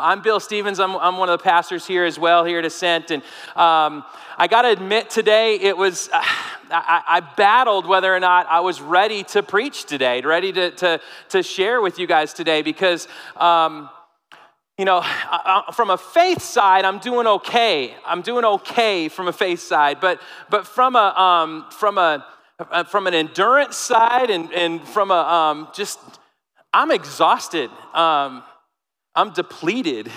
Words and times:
I'm 0.00 0.22
Bill 0.22 0.40
Stevens. 0.40 0.80
I'm, 0.80 0.96
I'm 0.96 1.16
one 1.16 1.28
of 1.28 1.38
the 1.38 1.42
pastors 1.42 1.86
here 1.86 2.04
as 2.04 2.18
well, 2.18 2.44
here 2.44 2.58
at 2.58 2.64
Ascent. 2.64 3.10
And 3.10 3.22
um, 3.56 4.04
I 4.36 4.46
got 4.48 4.62
to 4.62 4.70
admit, 4.70 5.10
today 5.10 5.56
it 5.56 5.76
was, 5.76 6.08
uh, 6.12 6.20
I, 6.70 7.02
I, 7.06 7.20
battled 7.20 7.86
whether 7.86 8.14
or 8.14 8.20
not 8.20 8.46
I 8.46 8.60
was 8.60 8.80
ready 8.80 9.24
to 9.24 9.42
preach 9.42 9.84
today, 9.84 10.20
ready 10.20 10.52
to, 10.52 10.70
to, 10.72 11.00
to 11.30 11.42
share 11.42 11.80
with 11.80 11.98
you 11.98 12.06
guys 12.06 12.32
today, 12.32 12.62
because, 12.62 13.08
um, 13.36 13.88
you 14.76 14.84
know, 14.84 15.04
from 15.72 15.90
a 15.90 15.98
faith 15.98 16.42
side, 16.42 16.84
I'm 16.84 16.98
doing 16.98 17.26
okay. 17.26 17.94
I'm 18.06 18.22
doing 18.22 18.44
okay 18.44 19.08
from 19.08 19.28
a 19.28 19.32
faith 19.32 19.60
side, 19.60 19.98
but, 20.00 20.20
but 20.50 20.66
from, 20.66 20.94
a, 20.94 21.14
um, 21.18 21.66
from, 21.70 21.98
a, 21.98 22.24
uh, 22.58 22.84
from 22.84 23.06
an 23.06 23.14
endurance 23.14 23.76
side 23.76 24.30
and, 24.30 24.52
and 24.52 24.86
from 24.86 25.10
a 25.10 25.14
um, 25.14 25.68
just, 25.74 25.98
I'm 26.72 26.90
exhausted. 26.90 27.70
I'm 29.18 29.32
depleted. 29.32 30.12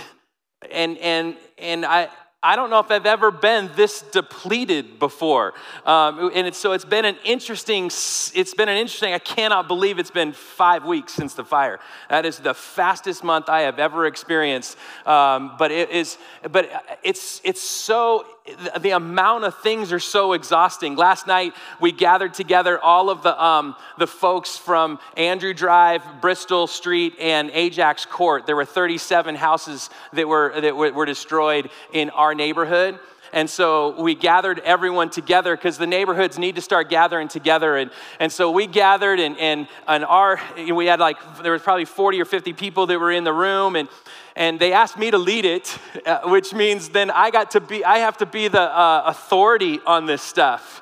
And, 0.71 0.95
and, 0.99 1.35
and 1.57 1.83
I, 1.87 2.07
I 2.43 2.55
don't 2.55 2.69
know 2.69 2.77
if 2.77 2.91
I've 2.91 3.07
ever 3.07 3.31
been 3.31 3.71
this 3.75 4.03
depleted 4.03 4.99
before. 4.99 5.55
Um, 5.87 6.29
and 6.35 6.45
it's, 6.45 6.59
so 6.59 6.73
it's 6.73 6.85
been 6.85 7.05
an 7.05 7.17
interesting, 7.25 7.85
it's 7.85 8.53
been 8.53 8.69
an 8.69 8.77
interesting, 8.77 9.13
I 9.13 9.17
cannot 9.17 9.67
believe 9.67 9.97
it's 9.97 10.11
been 10.11 10.33
five 10.33 10.85
weeks 10.85 11.13
since 11.13 11.33
the 11.33 11.43
fire. 11.43 11.79
That 12.11 12.27
is 12.27 12.37
the 12.37 12.53
fastest 12.53 13.23
month 13.23 13.49
I 13.49 13.61
have 13.61 13.79
ever 13.79 14.05
experienced. 14.05 14.77
Um, 15.07 15.55
but 15.57 15.71
it 15.71 15.89
is, 15.89 16.19
but 16.51 16.69
it's, 17.01 17.41
it's 17.43 17.61
so, 17.61 18.27
the 18.79 18.91
amount 18.91 19.43
of 19.43 19.55
things 19.59 19.93
are 19.93 19.99
so 19.99 20.33
exhausting. 20.33 20.95
Last 20.95 21.27
night 21.27 21.53
we 21.79 21.91
gathered 21.91 22.33
together 22.33 22.79
all 22.79 23.11
of 23.11 23.21
the, 23.21 23.41
um, 23.41 23.75
the 23.99 24.07
folks 24.07 24.57
from 24.57 24.99
Andrew 25.15 25.53
Drive, 25.53 26.03
Bristol 26.21 26.65
Street, 26.65 27.13
and 27.19 27.51
Ajax 27.51 28.05
Court. 28.05 28.47
There 28.47 28.55
were 28.55 28.65
37 28.65 29.35
houses 29.35 29.91
that 30.13 30.27
were, 30.27 30.59
that 30.59 30.75
were, 30.75 30.91
were 30.91 31.05
destroyed 31.05 31.69
in 31.93 32.09
our 32.09 32.31
our 32.31 32.35
neighborhood. 32.35 32.97
And 33.33 33.49
so 33.49 34.01
we 34.01 34.15
gathered 34.15 34.59
everyone 34.59 35.09
together 35.09 35.55
because 35.55 35.77
the 35.77 35.87
neighborhoods 35.87 36.37
need 36.37 36.55
to 36.55 36.61
start 36.61 36.89
gathering 36.89 37.27
together. 37.27 37.77
And, 37.77 37.91
and 38.19 38.31
so 38.31 38.51
we 38.51 38.67
gathered, 38.67 39.19
and, 39.19 39.37
and, 39.37 39.67
and 39.87 40.03
our, 40.05 40.39
we 40.57 40.85
had 40.85 40.99
like, 40.99 41.17
there 41.41 41.53
was 41.53 41.61
probably 41.61 41.85
40 41.85 42.21
or 42.21 42.25
50 42.25 42.53
people 42.53 42.87
that 42.87 42.99
were 42.99 43.11
in 43.11 43.23
the 43.23 43.33
room. 43.33 43.75
And, 43.75 43.87
and 44.35 44.59
they 44.59 44.73
asked 44.73 44.97
me 44.97 45.11
to 45.11 45.17
lead 45.17 45.45
it, 45.45 45.77
uh, 46.05 46.21
which 46.25 46.53
means 46.53 46.89
then 46.89 47.09
I 47.09 47.31
got 47.31 47.51
to 47.51 47.61
be, 47.61 47.85
I 47.85 47.99
have 47.99 48.17
to 48.17 48.25
be 48.25 48.47
the 48.47 48.61
uh, 48.61 49.03
authority 49.05 49.79
on 49.85 50.05
this 50.05 50.21
stuff. 50.21 50.81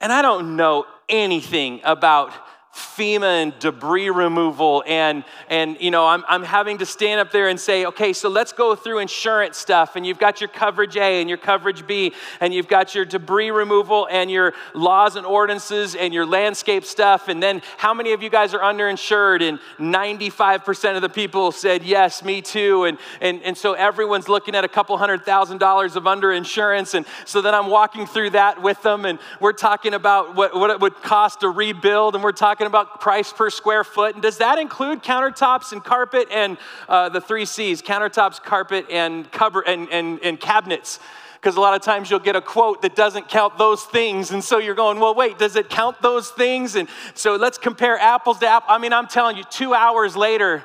And 0.00 0.12
I 0.12 0.22
don't 0.22 0.56
know 0.56 0.86
anything 1.08 1.80
about 1.84 2.32
FEMA 2.78 3.42
and 3.42 3.58
debris 3.58 4.10
removal. 4.10 4.84
And, 4.86 5.24
and 5.48 5.76
you 5.80 5.90
know, 5.90 6.06
I'm, 6.06 6.24
I'm 6.28 6.42
having 6.42 6.78
to 6.78 6.86
stand 6.86 7.20
up 7.20 7.32
there 7.32 7.48
and 7.48 7.58
say, 7.58 7.86
okay, 7.86 8.12
so 8.12 8.28
let's 8.28 8.52
go 8.52 8.74
through 8.74 9.00
insurance 9.00 9.56
stuff. 9.56 9.96
And 9.96 10.06
you've 10.06 10.18
got 10.18 10.40
your 10.40 10.48
coverage 10.48 10.96
A 10.96 11.20
and 11.20 11.28
your 11.28 11.38
coverage 11.38 11.86
B, 11.86 12.14
and 12.40 12.54
you've 12.54 12.68
got 12.68 12.94
your 12.94 13.04
debris 13.04 13.50
removal 13.50 14.06
and 14.10 14.30
your 14.30 14.54
laws 14.74 15.16
and 15.16 15.26
ordinances 15.26 15.94
and 15.94 16.14
your 16.14 16.26
landscape 16.26 16.84
stuff. 16.84 17.28
And 17.28 17.42
then 17.42 17.62
how 17.76 17.92
many 17.92 18.12
of 18.12 18.22
you 18.22 18.30
guys 18.30 18.54
are 18.54 18.60
underinsured? 18.60 19.42
And 19.42 19.58
95% 19.78 20.96
of 20.96 21.02
the 21.02 21.08
people 21.08 21.52
said, 21.52 21.82
yes, 21.82 22.22
me 22.22 22.40
too. 22.40 22.84
And, 22.84 22.98
and, 23.20 23.42
and 23.42 23.56
so 23.56 23.72
everyone's 23.72 24.28
looking 24.28 24.54
at 24.54 24.64
a 24.64 24.68
couple 24.68 24.96
hundred 24.96 25.24
thousand 25.24 25.58
dollars 25.58 25.96
of 25.96 26.04
underinsurance. 26.04 26.94
And 26.94 27.04
so 27.24 27.40
then 27.42 27.54
I'm 27.54 27.66
walking 27.68 28.06
through 28.06 28.30
that 28.30 28.62
with 28.62 28.80
them, 28.82 29.04
and 29.04 29.18
we're 29.40 29.52
talking 29.52 29.94
about 29.94 30.34
what, 30.34 30.54
what 30.54 30.70
it 30.70 30.80
would 30.80 30.94
cost 31.02 31.40
to 31.40 31.48
rebuild, 31.48 32.14
and 32.14 32.22
we're 32.22 32.32
talking 32.32 32.66
about 32.68 33.00
price 33.00 33.32
per 33.32 33.50
square 33.50 33.82
foot. 33.82 34.14
And 34.14 34.22
does 34.22 34.38
that 34.38 34.58
include 34.58 35.02
countertops 35.02 35.72
and 35.72 35.82
carpet 35.82 36.28
and 36.30 36.56
uh, 36.88 37.08
the 37.08 37.20
three 37.20 37.44
C's 37.44 37.82
countertops, 37.82 38.40
carpet, 38.42 38.86
and, 38.90 39.30
cover, 39.32 39.62
and, 39.66 39.88
and, 39.90 40.20
and 40.22 40.38
cabinets? 40.38 41.00
Because 41.34 41.56
a 41.56 41.60
lot 41.60 41.74
of 41.74 41.82
times 41.82 42.10
you'll 42.10 42.18
get 42.20 42.36
a 42.36 42.40
quote 42.40 42.82
that 42.82 42.96
doesn't 42.96 43.28
count 43.28 43.58
those 43.58 43.84
things. 43.84 44.30
And 44.30 44.42
so 44.42 44.58
you're 44.58 44.74
going, 44.74 45.00
well, 45.00 45.14
wait, 45.14 45.38
does 45.38 45.56
it 45.56 45.68
count 45.68 46.00
those 46.02 46.30
things? 46.30 46.76
And 46.76 46.88
so 47.14 47.36
let's 47.36 47.58
compare 47.58 47.98
apples 47.98 48.38
to 48.38 48.48
apples. 48.48 48.70
I 48.72 48.78
mean, 48.78 48.92
I'm 48.92 49.06
telling 49.06 49.36
you, 49.36 49.44
two 49.44 49.74
hours 49.74 50.16
later, 50.16 50.64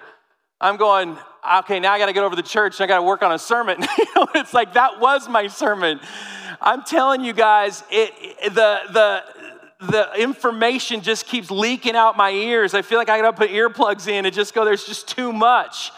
I'm 0.60 0.78
going, 0.78 1.18
okay, 1.60 1.80
now 1.80 1.92
I 1.94 2.00
got 2.00 2.08
to 2.08 2.14
get 2.14 2.24
over 2.24 2.36
to 2.36 2.42
church 2.42 2.80
and 2.80 2.86
I 2.86 2.88
got 2.88 2.98
to 2.98 3.04
work 3.04 3.22
on 3.22 3.32
a 3.32 3.40
sermon. 3.40 3.78
it's 4.36 4.54
like 4.54 4.74
that 4.74 5.00
was 5.00 5.28
my 5.28 5.48
sermon. 5.48 6.00
I'm 6.62 6.84
telling 6.84 7.24
you 7.24 7.34
guys, 7.34 7.84
it, 7.92 8.54
the, 8.54 8.80
the, 8.94 9.24
the 9.88 10.12
information 10.18 11.02
just 11.02 11.26
keeps 11.26 11.52
leaking 11.52 11.96
out 11.96 12.18
my 12.18 12.32
ears. 12.32 12.74
I 12.74 12.82
feel 12.82 12.98
like 12.98 13.10
I 13.10 13.20
gotta 13.20 13.36
put 13.36 13.50
earplugs 13.50 14.08
in 14.08 14.26
and 14.26 14.34
just 14.34 14.54
go, 14.54 14.66
there's 14.66 14.86
just 14.86 15.08
too 15.08 15.32
much 15.34 15.92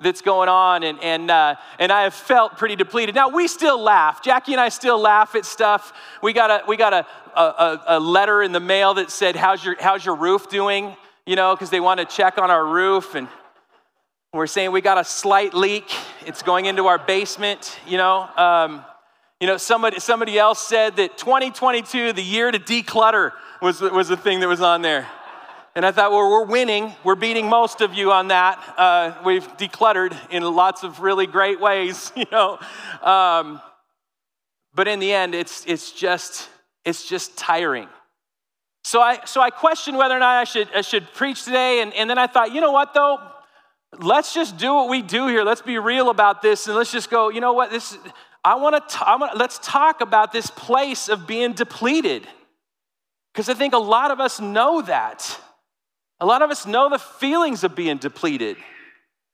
that's 0.00 0.20
going 0.20 0.48
on. 0.48 0.82
And, 0.82 1.02
and, 1.02 1.30
uh, 1.30 1.56
and 1.78 1.90
I 1.90 2.02
have 2.02 2.14
felt 2.14 2.58
pretty 2.58 2.76
depleted. 2.76 3.14
Now, 3.14 3.28
we 3.28 3.48
still 3.48 3.80
laugh. 3.80 4.22
Jackie 4.22 4.52
and 4.52 4.60
I 4.60 4.68
still 4.68 4.98
laugh 4.98 5.34
at 5.34 5.44
stuff. 5.44 5.92
We 6.22 6.32
got 6.32 6.50
a, 6.50 6.64
we 6.66 6.76
got 6.76 6.92
a, 6.92 7.06
a, 7.34 7.82
a 7.86 8.00
letter 8.00 8.42
in 8.42 8.52
the 8.52 8.60
mail 8.60 8.94
that 8.94 9.10
said, 9.10 9.36
how's 9.36 9.64
your, 9.64 9.76
how's 9.80 10.04
your 10.04 10.16
roof 10.16 10.48
doing? 10.48 10.94
You 11.24 11.36
know, 11.36 11.54
because 11.54 11.70
they 11.70 11.80
want 11.80 12.00
to 12.00 12.06
check 12.06 12.38
on 12.38 12.50
our 12.50 12.66
roof. 12.66 13.14
And 13.14 13.28
we're 14.32 14.46
saying 14.46 14.70
we 14.70 14.82
got 14.82 14.98
a 14.98 15.04
slight 15.04 15.54
leak. 15.54 15.90
It's 16.26 16.42
going 16.42 16.66
into 16.66 16.86
our 16.86 16.98
basement, 16.98 17.78
you 17.86 17.96
know. 17.96 18.28
Um, 18.36 18.84
you 19.40 19.46
know, 19.46 19.58
somebody, 19.58 20.00
somebody 20.00 20.38
else 20.38 20.66
said 20.66 20.96
that 20.96 21.18
2022, 21.18 22.14
the 22.14 22.22
year 22.22 22.50
to 22.50 22.58
declutter, 22.58 23.32
was, 23.60 23.80
was 23.80 24.08
the 24.08 24.16
thing 24.16 24.40
that 24.40 24.48
was 24.48 24.60
on 24.60 24.82
there. 24.82 25.06
And 25.74 25.84
I 25.84 25.92
thought, 25.92 26.10
well, 26.10 26.30
we're 26.30 26.46
winning. 26.46 26.94
We're 27.04 27.16
beating 27.16 27.46
most 27.48 27.82
of 27.82 27.92
you 27.92 28.10
on 28.10 28.28
that. 28.28 28.74
Uh, 28.78 29.14
we've 29.26 29.46
decluttered 29.58 30.16
in 30.30 30.42
lots 30.42 30.84
of 30.84 31.00
really 31.00 31.26
great 31.26 31.60
ways, 31.60 32.12
you 32.16 32.24
know. 32.32 32.58
Um, 33.02 33.60
but 34.74 34.88
in 34.88 35.00
the 35.00 35.12
end, 35.12 35.34
it's, 35.34 35.64
it's, 35.66 35.92
just, 35.92 36.48
it's 36.86 37.06
just 37.06 37.36
tiring. 37.36 37.88
So 38.84 39.02
I, 39.02 39.22
so 39.26 39.42
I 39.42 39.50
questioned 39.50 39.98
whether 39.98 40.16
or 40.16 40.20
not 40.20 40.36
I 40.36 40.44
should, 40.44 40.68
I 40.74 40.80
should 40.80 41.12
preach 41.12 41.44
today. 41.44 41.82
And, 41.82 41.92
and 41.92 42.08
then 42.08 42.16
I 42.16 42.26
thought, 42.26 42.54
you 42.54 42.62
know 42.62 42.72
what, 42.72 42.94
though? 42.94 43.18
Let's 43.98 44.32
just 44.32 44.56
do 44.56 44.74
what 44.74 44.88
we 44.88 45.02
do 45.02 45.26
here. 45.26 45.44
Let's 45.44 45.62
be 45.62 45.78
real 45.78 46.08
about 46.08 46.40
this. 46.40 46.66
And 46.68 46.76
let's 46.76 46.92
just 46.92 47.10
go, 47.10 47.28
you 47.28 47.40
know 47.40 47.52
what? 47.52 47.70
This, 47.70 47.98
I 48.46 48.54
want 48.54 48.88
to, 48.88 49.30
let's 49.34 49.58
talk 49.58 50.00
about 50.00 50.30
this 50.30 50.46
place 50.52 51.08
of 51.08 51.26
being 51.26 51.52
depleted. 51.52 52.28
Because 53.32 53.48
I 53.48 53.54
think 53.54 53.74
a 53.74 53.78
lot 53.78 54.12
of 54.12 54.20
us 54.20 54.40
know 54.40 54.82
that. 54.82 55.40
A 56.20 56.26
lot 56.26 56.42
of 56.42 56.50
us 56.50 56.64
know 56.64 56.88
the 56.88 57.00
feelings 57.00 57.64
of 57.64 57.74
being 57.74 57.96
depleted. 57.96 58.56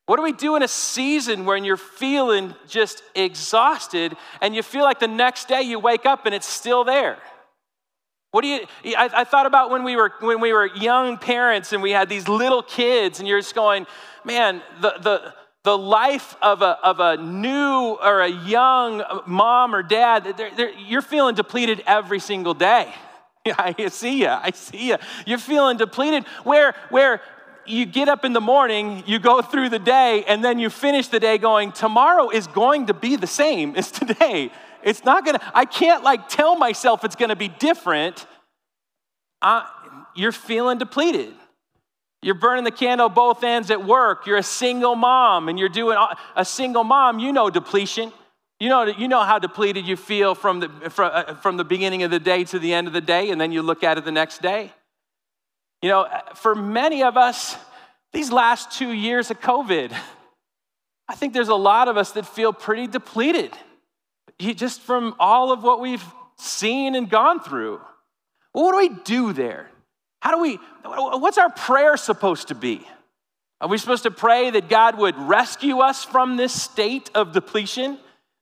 What 0.07 0.17
do 0.17 0.23
we 0.23 0.33
do 0.33 0.57
in 0.57 0.63
a 0.63 0.69
season 0.69 1.45
when 1.45 1.63
you're 1.63 1.77
feeling 1.77 2.55
just 2.67 3.03
exhausted 3.15 4.17
and 4.41 4.55
you 4.57 4.63
feel 4.63 4.83
like 4.83 4.99
the 4.99 5.09
next 5.09 5.47
day 5.47 5.61
you 5.61 5.79
wake 5.79 6.07
up 6.07 6.25
and 6.25 6.35
it's 6.35 6.49
still 6.49 6.83
there? 6.83 7.19
What 8.31 8.41
do 8.41 8.49
you, 8.49 8.67
I, 8.97 9.11
I, 9.15 9.25
thought 9.25 9.45
about 9.45 9.69
when 9.69 9.85
we, 9.85 9.95
were, 9.95 10.11
when 10.21 10.41
we 10.41 10.55
were 10.55 10.75
young 10.75 11.19
parents 11.19 11.75
and 11.75 11.83
we 11.83 11.91
had 11.91 12.09
these 12.09 12.29
little 12.29 12.63
kids 12.63 13.19
and 13.19 13.29
you're 13.29 13.41
just 13.41 13.55
going, 13.55 13.87
man, 14.25 14.63
the, 14.81 14.95
the, 15.03 15.35
the 15.65 15.79
life 15.79 16.37
of 16.43 16.63
a, 16.63 16.79
of 16.83 16.99
a 16.99 17.17
new 17.17 17.97
or 18.03 18.21
a 18.21 18.29
young 18.29 19.03
mom 19.27 19.75
or 19.75 19.83
dad, 19.83 20.35
they're, 20.37 20.51
they're, 20.55 20.73
you're 20.73 21.03
feeling 21.03 21.35
depleted 21.35 21.83
every 21.87 22.19
single 22.19 22.55
day. 22.55 22.93
I 23.47 23.89
see 23.89 24.23
you. 24.23 24.29
I 24.29 24.51
see 24.51 24.89
you. 24.89 24.97
You're 25.27 25.39
feeling 25.39 25.77
depleted. 25.77 26.25
Where, 26.45 26.75
where 26.91 27.21
you 27.65 27.87
get 27.87 28.09
up 28.09 28.25
in 28.25 28.33
the 28.33 28.41
morning, 28.41 29.05
you 29.07 29.19
go 29.19 29.41
through 29.41 29.69
the 29.69 29.79
day, 29.79 30.25
and 30.27 30.45
then 30.45 30.59
you 30.59 30.69
finish 30.69 31.09
the 31.09 31.21
day 31.21 31.39
going, 31.39 31.73
tomorrow 31.73 32.31
is 32.31 32.47
going 32.49 32.87
to 32.87 32.95
be 32.95 33.17
the 33.17 33.27
same 33.27 33.75
as 33.77 33.91
today. 33.91 34.51
It's 34.83 35.05
not 35.05 35.25
gonna, 35.25 35.41
I 35.55 35.65
can't 35.65 36.03
like 36.03 36.29
tell 36.29 36.57
myself 36.57 37.05
it's 37.05 37.15
gonna 37.15 37.37
be 37.37 37.49
different. 37.49 38.27
Uh, 39.41 39.65
you're 40.17 40.33
feeling 40.33 40.79
depleted. 40.79 41.35
You're 42.23 42.37
burning 42.37 42.65
the 42.65 42.71
candle 42.71 43.09
both 43.09 43.43
ends 43.43 43.71
at 43.71 43.85
work. 43.85 44.27
You're 44.27 44.39
a 44.39 44.43
single 44.43 44.95
mom 44.95 45.49
and 45.49 45.59
you're 45.59 45.69
doing 45.69 45.99
a 46.37 46.45
single 46.45 46.85
mom, 46.85 47.19
you 47.19 47.33
know 47.33 47.51
depletion. 47.51 48.13
You 48.61 48.69
know, 48.69 48.85
you 48.85 49.09
know 49.09 49.25
how 49.25 49.41
depleted 49.41 49.89
you 49.89 49.97
feel 49.97 50.37
from 50.37 50.61
the, 50.61 50.69
from, 50.91 51.11
uh, 51.13 51.35
from 51.35 51.57
the 51.57 51.65
beginning 51.65 52.05
of 52.05 52.13
the 52.13 52.21
day 52.21 52.45
to 52.45 52.61
the 52.61 52.73
end 52.73 52.87
of 52.87 52.93
the 52.93 53.01
day, 53.01 53.31
and 53.31 53.41
then 53.41 53.51
you 53.51 53.61
look 53.61 53.83
at 53.83 53.99
it 53.99 54.05
the 54.05 54.13
next 54.13 54.41
day. 54.41 54.71
You 55.83 55.89
know, 55.89 56.07
for 56.37 56.55
many 56.55 57.03
of 57.03 57.17
us, 57.17 57.57
these 58.13 58.31
last 58.31 58.71
two 58.71 58.93
years 58.93 59.33
of 59.33 59.41
COVID, 59.41 59.93
I 61.09 61.17
think 61.17 61.33
there's 61.33 61.49
a 61.49 61.57
lot 61.57 61.89
of 61.89 61.97
us 61.97 62.13
that 62.13 62.25
feel 62.25 62.53
pretty 62.53 62.87
depleted 62.87 63.53
just 64.39 64.81
from 64.81 65.17
all 65.19 65.51
of 65.51 65.65
what 65.65 65.81
we've 65.81 66.05
seen 66.39 66.95
and 66.95 67.11
gone 67.11 67.41
through. 67.41 67.81
Well, 68.55 68.67
what 68.67 68.73
do 68.73 68.95
we 68.95 69.03
do 69.03 69.33
there? 69.33 69.72
How 70.23 70.31
do 70.31 70.41
we, 70.41 70.61
what's 70.85 71.37
our 71.37 71.51
prayer 71.51 71.97
supposed 71.97 72.47
to 72.49 72.55
be? 72.55 72.87
Are 73.61 73.67
we 73.67 73.77
supposed 73.77 74.05
to 74.05 74.13
pray 74.13 74.51
that 74.51 74.69
God 74.69 74.97
would 74.97 75.19
rescue 75.19 75.81
us 75.81 76.05
from 76.05 76.37
this 76.37 76.53
state 76.53 77.11
of 77.13 77.33
depletion? 77.33 77.99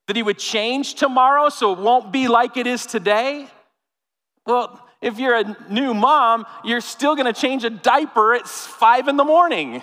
That 0.07 0.15
He 0.15 0.23
would 0.23 0.39
change 0.39 0.97
tomorrow 0.97 1.49
so 1.49 1.73
it 1.73 1.79
won't 1.79 2.13
be 2.13 2.29
like 2.29 2.59
it 2.59 2.67
is 2.67 2.85
today? 2.85 3.49
Well, 4.45 4.87
if 5.01 5.19
you're 5.19 5.37
a 5.37 5.57
new 5.71 5.95
mom, 5.95 6.45
you're 6.67 6.83
still 6.83 7.17
gonna 7.17 7.33
change 7.33 7.65
a 7.65 7.71
diaper 7.71 8.35
at 8.35 8.47
five 8.47 9.09
in 9.09 9.17
the 9.17 9.25
morning. 9.25 9.83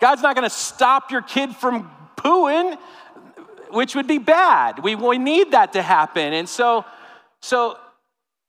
God's 0.00 0.22
not 0.22 0.36
gonna 0.36 0.48
stop 0.48 1.10
your 1.10 1.20
kid 1.20 1.54
from 1.54 1.90
pooing, 2.16 2.78
which 3.72 3.94
would 3.94 4.06
be 4.06 4.16
bad. 4.16 4.82
We, 4.82 4.94
we 4.94 5.18
need 5.18 5.50
that 5.50 5.74
to 5.74 5.82
happen. 5.82 6.32
And 6.32 6.48
so, 6.48 6.86
so 7.42 7.76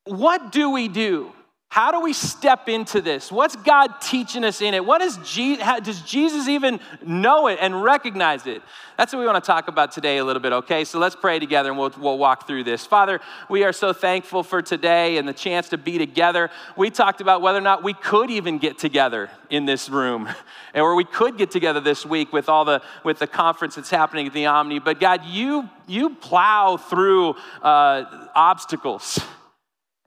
what 0.05 0.53
do 0.53 0.69
we 0.69 0.87
do? 0.87 1.33
How 1.69 1.91
do 1.91 1.99
we 1.99 2.13
step 2.13 2.69
into 2.69 3.01
this? 3.01 3.31
What's 3.31 3.55
God 3.57 4.01
teaching 4.01 4.43
us 4.45 4.61
in 4.61 4.73
it? 4.73 4.83
What 4.83 5.01
is 5.01 5.17
how, 5.59 5.79
does 5.79 6.01
Jesus 6.01 6.47
even 6.47 6.79
know 7.05 7.47
it 7.47 7.59
and 7.61 7.83
recognize 7.83 8.47
it? 8.47 8.61
That's 8.97 9.13
what 9.13 9.19
we 9.19 9.25
want 9.25 9.43
to 9.43 9.45
talk 9.45 9.67
about 9.67 9.91
today 9.91 10.17
a 10.17 10.25
little 10.25 10.41
bit, 10.41 10.53
okay? 10.53 10.85
So 10.85 10.97
let's 10.97 11.15
pray 11.15 11.39
together 11.39 11.69
and 11.69 11.77
we'll, 11.77 11.93
we'll 11.99 12.17
walk 12.17 12.47
through 12.47 12.63
this. 12.63 12.85
Father, 12.85 13.19
we 13.49 13.63
are 13.63 13.73
so 13.73 13.91
thankful 13.91 14.43
for 14.43 14.61
today 14.61 15.17
and 15.17 15.27
the 15.27 15.33
chance 15.33 15.69
to 15.69 15.77
be 15.77 15.97
together. 15.97 16.49
We 16.77 16.89
talked 16.89 17.19
about 17.21 17.41
whether 17.41 17.59
or 17.59 17.61
not 17.61 17.83
we 17.83 17.93
could 17.93 18.31
even 18.31 18.57
get 18.59 18.79
together 18.79 19.29
in 19.49 19.65
this 19.65 19.89
room, 19.89 20.27
and 20.73 20.83
where 20.83 20.95
we 20.95 21.05
could 21.05 21.37
get 21.37 21.51
together 21.51 21.81
this 21.81 22.05
week 22.05 22.33
with 22.33 22.49
all 22.49 22.65
the 22.65 22.81
with 23.03 23.19
the 23.19 23.27
conference 23.27 23.75
that's 23.75 23.89
happening 23.89 24.25
at 24.25 24.33
the 24.33 24.45
Omni. 24.45 24.79
But 24.79 24.99
God, 24.99 25.25
you 25.25 25.69
you 25.85 26.11
plow 26.15 26.77
through 26.77 27.35
uh, 27.61 28.29
obstacles 28.35 29.19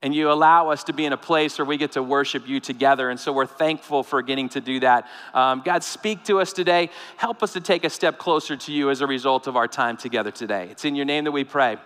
and 0.03 0.15
you 0.15 0.31
allow 0.31 0.71
us 0.71 0.85
to 0.85 0.93
be 0.93 1.05
in 1.05 1.13
a 1.13 1.17
place 1.17 1.59
where 1.59 1.65
we 1.65 1.77
get 1.77 1.93
to 1.93 2.03
worship 2.03 2.49
you 2.49 2.59
together. 2.59 3.11
And 3.11 3.21
so 3.21 3.33
we're 3.33 3.47
thankful 3.47 4.03
for 4.03 4.23
getting 4.23 4.49
to 4.51 4.61
do 4.61 4.81
that. 4.81 5.07
Um, 5.35 5.63
God, 5.65 5.83
speak 5.85 6.25
to 6.25 6.41
us 6.41 6.53
today. 6.53 6.91
Help 7.17 7.43
us 7.43 7.53
to 7.53 7.61
take 7.61 7.85
a 7.85 7.91
step 7.91 8.17
closer 8.17 8.57
to 8.57 8.73
you 8.73 8.91
as 8.91 9.03
a 9.03 9.07
result 9.07 9.47
of 9.47 9.57
our 9.57 9.69
time 9.69 9.97
together 9.97 10.31
today. 10.31 10.69
It's 10.71 10.85
in 10.85 10.95
your 10.95 11.05
name 11.05 11.25
that 11.25 11.33
we 11.33 11.45
pray. 11.45 11.77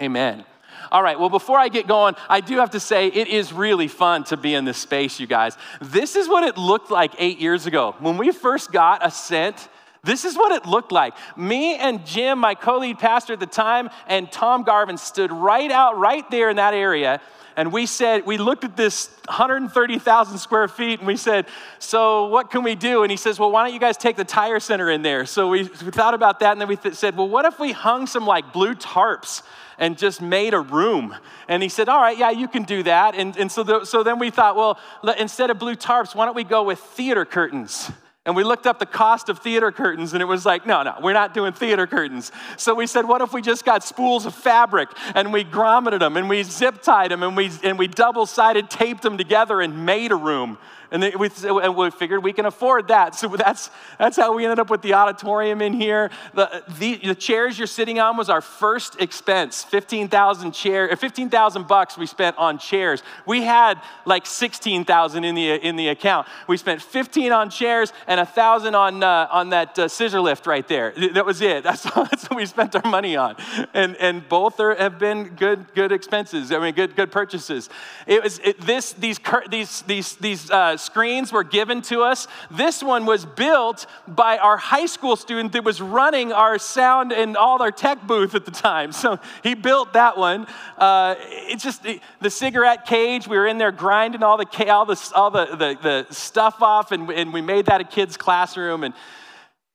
Amen. 0.00 0.44
All 0.92 1.02
right, 1.02 1.18
well, 1.18 1.28
before 1.28 1.58
I 1.58 1.68
get 1.68 1.86
going, 1.86 2.14
I 2.28 2.40
do 2.40 2.58
have 2.58 2.70
to 2.70 2.80
say 2.80 3.08
it 3.08 3.28
is 3.28 3.52
really 3.52 3.88
fun 3.88 4.24
to 4.24 4.36
be 4.36 4.54
in 4.54 4.64
this 4.64 4.78
space, 4.78 5.20
you 5.20 5.26
guys. 5.26 5.56
This 5.80 6.16
is 6.16 6.28
what 6.28 6.44
it 6.44 6.56
looked 6.56 6.90
like 6.90 7.12
eight 7.18 7.38
years 7.38 7.66
ago. 7.66 7.94
When 7.98 8.16
we 8.16 8.32
first 8.32 8.72
got 8.72 9.04
Ascent, 9.06 9.68
this 10.02 10.24
is 10.24 10.36
what 10.36 10.52
it 10.52 10.66
looked 10.66 10.92
like. 10.92 11.14
Me 11.36 11.76
and 11.76 12.06
Jim, 12.06 12.38
my 12.38 12.54
co 12.54 12.78
lead 12.78 12.98
pastor 12.98 13.34
at 13.34 13.40
the 13.40 13.46
time, 13.46 13.90
and 14.06 14.30
Tom 14.32 14.62
Garvin 14.62 14.96
stood 14.96 15.30
right 15.30 15.70
out, 15.70 15.98
right 15.98 16.28
there 16.30 16.48
in 16.50 16.56
that 16.56 16.74
area. 16.74 17.20
And 17.56 17.72
we 17.72 17.84
said, 17.84 18.24
we 18.24 18.38
looked 18.38 18.64
at 18.64 18.76
this 18.76 19.10
130,000 19.26 20.38
square 20.38 20.68
feet 20.68 21.00
and 21.00 21.06
we 21.06 21.16
said, 21.16 21.46
So 21.78 22.26
what 22.26 22.50
can 22.50 22.62
we 22.62 22.74
do? 22.74 23.02
And 23.02 23.10
he 23.10 23.16
says, 23.16 23.38
Well, 23.38 23.50
why 23.50 23.64
don't 23.64 23.74
you 23.74 23.80
guys 23.80 23.98
take 23.98 24.16
the 24.16 24.24
tire 24.24 24.60
center 24.60 24.90
in 24.90 25.02
there? 25.02 25.26
So 25.26 25.48
we, 25.48 25.64
we 25.64 25.90
thought 25.90 26.14
about 26.14 26.40
that 26.40 26.52
and 26.52 26.60
then 26.60 26.68
we 26.68 26.76
th- 26.76 26.94
said, 26.94 27.16
Well, 27.16 27.28
what 27.28 27.44
if 27.44 27.58
we 27.58 27.72
hung 27.72 28.06
some 28.06 28.26
like 28.26 28.52
blue 28.52 28.74
tarps? 28.74 29.42
and 29.78 29.96
just 29.96 30.20
made 30.20 30.52
a 30.52 30.60
room. 30.60 31.16
And 31.48 31.62
he 31.62 31.70
said, 31.70 31.88
All 31.88 32.00
right, 32.00 32.16
yeah, 32.16 32.30
you 32.30 32.48
can 32.48 32.64
do 32.64 32.82
that. 32.82 33.14
And, 33.14 33.34
and 33.38 33.50
so, 33.50 33.62
the, 33.62 33.86
so 33.86 34.02
then 34.02 34.18
we 34.18 34.30
thought, 34.30 34.54
Well, 34.54 34.78
instead 35.18 35.50
of 35.50 35.58
blue 35.58 35.74
tarps, 35.74 36.14
why 36.14 36.26
don't 36.26 36.36
we 36.36 36.44
go 36.44 36.62
with 36.62 36.78
theater 36.78 37.24
curtains? 37.24 37.90
And 38.26 38.36
we 38.36 38.44
looked 38.44 38.66
up 38.66 38.78
the 38.78 38.86
cost 38.86 39.30
of 39.30 39.38
theater 39.38 39.72
curtains, 39.72 40.12
and 40.12 40.20
it 40.20 40.26
was 40.26 40.44
like, 40.44 40.66
no, 40.66 40.82
no, 40.82 40.94
we're 41.02 41.14
not 41.14 41.32
doing 41.32 41.54
theater 41.54 41.86
curtains. 41.86 42.30
So 42.58 42.74
we 42.74 42.86
said, 42.86 43.08
what 43.08 43.22
if 43.22 43.32
we 43.32 43.40
just 43.40 43.64
got 43.64 43.82
spools 43.82 44.26
of 44.26 44.34
fabric 44.34 44.90
and 45.14 45.32
we 45.32 45.42
grommeted 45.42 46.00
them 46.00 46.18
and 46.18 46.28
we 46.28 46.42
zip 46.42 46.82
tied 46.82 47.10
them 47.10 47.22
and 47.22 47.34
we, 47.34 47.50
and 47.64 47.78
we 47.78 47.88
double 47.88 48.26
sided 48.26 48.68
taped 48.68 49.02
them 49.02 49.16
together 49.16 49.62
and 49.62 49.86
made 49.86 50.12
a 50.12 50.16
room? 50.16 50.58
And, 50.90 51.02
we, 51.18 51.30
and 51.44 51.76
we 51.76 51.90
figured 51.90 52.22
we 52.24 52.32
can 52.32 52.46
afford 52.46 52.88
that. 52.88 53.14
So 53.14 53.28
that's, 53.28 53.70
that's 53.98 54.16
how 54.16 54.34
we 54.34 54.44
ended 54.44 54.58
up 54.58 54.70
with 54.70 54.82
the 54.82 54.94
auditorium 54.94 55.62
in 55.62 55.72
here. 55.72 56.10
The, 56.34 56.64
the, 56.78 56.96
the 56.96 57.14
chairs 57.14 57.58
you're 57.58 57.66
sitting 57.66 58.00
on 58.00 58.16
was 58.16 58.28
our 58.28 58.40
first 58.40 59.00
expense 59.00 59.62
15,000 59.62 60.52
chair, 60.52 60.94
15,000 60.96 61.68
bucks 61.68 61.96
we 61.96 62.06
spent 62.06 62.36
on 62.38 62.58
chairs. 62.58 63.02
We 63.26 63.42
had 63.42 63.80
like 64.04 64.26
16,000 64.26 65.24
in 65.24 65.34
the, 65.34 65.50
in 65.50 65.76
the 65.76 65.88
account. 65.88 66.26
We 66.48 66.56
spent 66.56 66.82
15 66.82 67.30
on 67.32 67.50
chairs 67.50 67.92
and 68.06 68.18
a 68.18 68.26
thousand 68.26 68.74
on, 68.74 69.02
uh, 69.02 69.28
on 69.30 69.50
that 69.50 69.78
uh, 69.78 69.88
scissor 69.88 70.20
lift 70.20 70.46
right 70.46 70.66
there. 70.66 70.92
That 71.14 71.26
was 71.26 71.40
it. 71.40 71.64
That's, 71.70 71.82
that's 71.82 72.28
what 72.28 72.36
we 72.36 72.46
spent 72.46 72.74
our 72.74 72.90
money 72.90 73.16
on. 73.16 73.36
And, 73.74 73.96
and 73.96 74.28
both 74.28 74.58
are, 74.58 74.74
have 74.74 74.98
been 74.98 75.28
good, 75.36 75.72
good 75.74 75.92
expenses. 75.92 76.50
I 76.50 76.58
mean, 76.58 76.74
good, 76.74 76.96
good 76.96 77.12
purchases. 77.12 77.68
It 78.06 78.22
was 78.22 78.40
it, 78.42 78.60
this, 78.60 78.92
these, 78.94 79.20
these, 79.48 79.82
these, 79.82 80.16
these 80.16 80.50
uh, 80.50 80.76
screens 80.80 81.32
were 81.32 81.44
given 81.44 81.82
to 81.82 82.02
us. 82.02 82.26
This 82.50 82.82
one 82.82 83.06
was 83.06 83.24
built 83.24 83.86
by 84.08 84.38
our 84.38 84.56
high 84.56 84.86
school 84.86 85.16
student 85.16 85.52
that 85.52 85.64
was 85.64 85.80
running 85.80 86.32
our 86.32 86.58
sound 86.58 87.12
and 87.12 87.36
all 87.36 87.62
our 87.62 87.70
tech 87.70 88.06
booth 88.06 88.34
at 88.34 88.44
the 88.44 88.50
time. 88.50 88.92
So 89.00 89.18
he 89.42 89.54
built 89.54 89.94
that 89.94 90.18
one. 90.18 90.46
Uh, 90.76 91.14
it's 91.18 91.64
just 91.64 91.82
the 92.20 92.30
cigarette 92.30 92.84
cage. 92.84 93.26
We 93.26 93.38
were 93.38 93.46
in 93.46 93.56
there 93.56 93.72
grinding 93.72 94.22
all 94.22 94.36
the 94.36 94.46
all 94.70 94.84
the 94.84 95.12
all 95.14 95.30
the, 95.30 95.46
the, 95.46 95.78
the 95.82 96.14
stuff 96.14 96.60
off, 96.60 96.92
and, 96.92 97.10
and 97.10 97.32
we 97.32 97.40
made 97.40 97.66
that 97.66 97.80
a 97.80 97.84
kid's 97.84 98.18
classroom. 98.18 98.84
And 98.84 98.92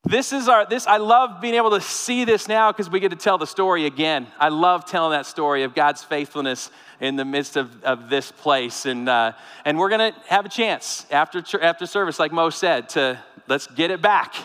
this 0.06 0.32
is 0.32 0.48
our 0.48 0.66
this 0.68 0.86
i 0.86 0.98
love 0.98 1.42
being 1.42 1.56
able 1.56 1.72
to 1.72 1.82
see 1.82 2.26
this 2.26 2.48
now 2.48 2.72
because 2.72 2.90
we 2.90 3.00
get 3.00 3.10
to 3.10 3.16
tell 3.16 3.38
the 3.38 3.48
story 3.48 3.86
again 3.86 4.28
i 4.40 4.50
love 4.50 4.86
telling 4.86 5.12
that 5.12 5.26
story 5.26 5.64
of 5.64 5.74
god's 5.74 6.04
faithfulness 6.04 6.70
in 7.00 7.16
the 7.16 7.26
midst 7.26 7.58
of, 7.58 7.84
of 7.84 8.10
this 8.10 8.32
place. 8.32 8.86
And, 8.86 9.10
uh, 9.10 9.34
and 9.64 9.78
we're 9.78 9.90
going 9.90 10.14
to 10.14 10.20
have 10.28 10.46
a 10.46 10.50
chance 10.50 11.06
after, 11.12 11.44
after 11.62 11.86
service, 11.86 12.20
like 12.20 12.32
Mo 12.32 12.50
said, 12.50 12.90
to 12.90 13.20
let's 13.48 13.68
get 13.68 13.92
it 13.92 14.02
back 14.02 14.36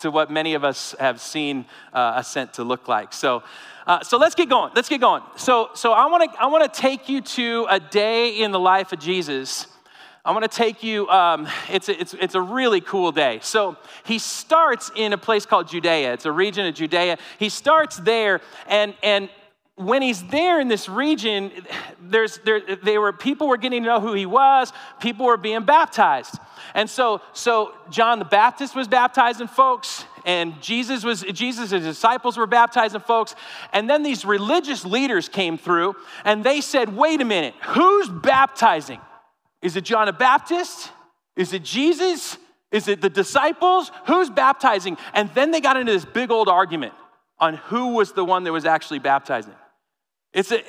to 0.00 0.10
what 0.10 0.30
many 0.30 0.54
of 0.54 0.64
us 0.64 0.94
have 0.98 1.20
seen 1.20 1.66
uh, 1.92 2.14
Ascent 2.16 2.54
to 2.54 2.64
look 2.64 2.88
like. 2.88 3.12
So, 3.12 3.42
uh, 3.86 4.02
so 4.02 4.18
let's 4.18 4.34
get 4.34 4.48
going. 4.48 4.72
Let's 4.74 4.88
get 4.88 5.00
going. 5.00 5.22
So, 5.36 5.70
so 5.74 5.92
I 5.92 6.06
want 6.06 6.32
to 6.32 6.40
I 6.40 6.46
want 6.46 6.72
to 6.72 6.80
take 6.80 7.08
you 7.08 7.20
to 7.20 7.66
a 7.70 7.80
day 7.80 8.40
in 8.40 8.50
the 8.50 8.60
life 8.60 8.92
of 8.92 8.98
Jesus. 8.98 9.66
I 10.24 10.32
want 10.32 10.50
to 10.50 10.54
take 10.54 10.82
you. 10.82 11.08
Um, 11.08 11.48
it's, 11.70 11.88
a, 11.88 11.98
it's, 11.98 12.14
it's 12.14 12.34
a 12.34 12.42
really 12.42 12.82
cool 12.82 13.10
day. 13.10 13.40
So 13.42 13.76
he 14.04 14.18
starts 14.18 14.90
in 14.94 15.14
a 15.14 15.18
place 15.18 15.46
called 15.46 15.68
Judea. 15.68 16.12
It's 16.12 16.26
a 16.26 16.32
region 16.32 16.66
of 16.66 16.74
Judea. 16.74 17.16
He 17.38 17.48
starts 17.48 17.96
there, 17.96 18.40
and 18.68 18.94
and 19.02 19.30
when 19.80 20.02
he's 20.02 20.22
there 20.24 20.60
in 20.60 20.68
this 20.68 20.88
region, 20.88 21.50
there's, 22.00 22.38
there, 22.38 22.60
they 22.60 22.98
were, 22.98 23.12
people 23.12 23.48
were 23.48 23.56
getting 23.56 23.82
to 23.82 23.88
know 23.88 24.00
who 24.00 24.12
he 24.12 24.26
was, 24.26 24.72
people 25.00 25.26
were 25.26 25.38
being 25.38 25.64
baptized. 25.64 26.34
And 26.74 26.88
so, 26.88 27.22
so 27.32 27.72
John 27.90 28.18
the 28.18 28.24
Baptist 28.26 28.76
was 28.76 28.88
baptizing 28.88 29.48
folks, 29.48 30.04
and 30.26 30.60
Jesus 30.60 31.02
was 31.02 31.22
Jesus' 31.22 31.72
and 31.72 31.82
disciples 31.82 32.36
were 32.36 32.46
baptizing 32.46 33.00
folks. 33.00 33.34
And 33.72 33.88
then 33.88 34.02
these 34.02 34.24
religious 34.24 34.84
leaders 34.84 35.30
came 35.30 35.56
through 35.56 35.96
and 36.24 36.44
they 36.44 36.60
said, 36.60 36.94
wait 36.94 37.22
a 37.22 37.24
minute, 37.24 37.54
who's 37.68 38.08
baptizing? 38.08 39.00
Is 39.62 39.76
it 39.76 39.84
John 39.84 40.06
the 40.06 40.12
Baptist? 40.12 40.90
Is 41.36 41.54
it 41.54 41.64
Jesus? 41.64 42.36
Is 42.70 42.86
it 42.86 43.00
the 43.00 43.08
disciples? 43.08 43.90
Who's 44.06 44.28
baptizing? 44.28 44.98
And 45.14 45.30
then 45.34 45.52
they 45.52 45.60
got 45.62 45.78
into 45.78 45.92
this 45.92 46.04
big 46.04 46.30
old 46.30 46.48
argument 46.48 46.92
on 47.38 47.54
who 47.54 47.94
was 47.94 48.12
the 48.12 48.24
one 48.24 48.44
that 48.44 48.52
was 48.52 48.66
actually 48.66 48.98
baptizing. 48.98 49.54
It's 50.32 50.52
a, 50.52 50.62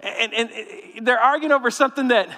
and, 0.00 0.32
and 0.32 1.06
they're 1.06 1.20
arguing 1.20 1.52
over 1.52 1.70
something 1.70 2.08
that 2.08 2.28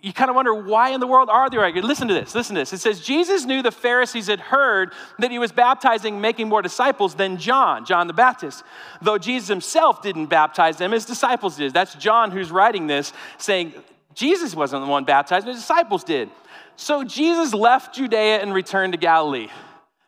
you 0.00 0.12
kind 0.12 0.30
of 0.30 0.36
wonder 0.36 0.54
why 0.54 0.90
in 0.90 1.00
the 1.00 1.06
world 1.06 1.28
are 1.30 1.48
they 1.48 1.56
arguing? 1.56 1.86
Listen 1.86 2.06
to 2.08 2.14
this, 2.14 2.34
listen 2.34 2.54
to 2.54 2.60
this. 2.60 2.72
It 2.72 2.78
says, 2.78 3.00
Jesus 3.00 3.44
knew 3.44 3.62
the 3.62 3.72
Pharisees 3.72 4.26
had 4.26 4.40
heard 4.40 4.92
that 5.18 5.30
he 5.30 5.38
was 5.38 5.52
baptizing, 5.52 6.20
making 6.20 6.48
more 6.48 6.62
disciples 6.62 7.14
than 7.14 7.38
John, 7.38 7.84
John 7.84 8.06
the 8.06 8.12
Baptist. 8.12 8.62
Though 9.00 9.18
Jesus 9.18 9.48
himself 9.48 10.02
didn't 10.02 10.26
baptize 10.26 10.76
them, 10.76 10.92
his 10.92 11.06
disciples 11.06 11.56
did. 11.56 11.72
That's 11.72 11.94
John 11.94 12.30
who's 12.30 12.50
writing 12.50 12.86
this, 12.86 13.12
saying, 13.38 13.74
Jesus 14.14 14.54
wasn't 14.54 14.84
the 14.84 14.90
one 14.90 15.04
baptized, 15.04 15.46
his 15.46 15.56
disciples 15.56 16.04
did. 16.04 16.30
So 16.76 17.02
Jesus 17.02 17.54
left 17.54 17.94
Judea 17.94 18.40
and 18.40 18.52
returned 18.52 18.92
to 18.92 18.98
Galilee. 18.98 19.48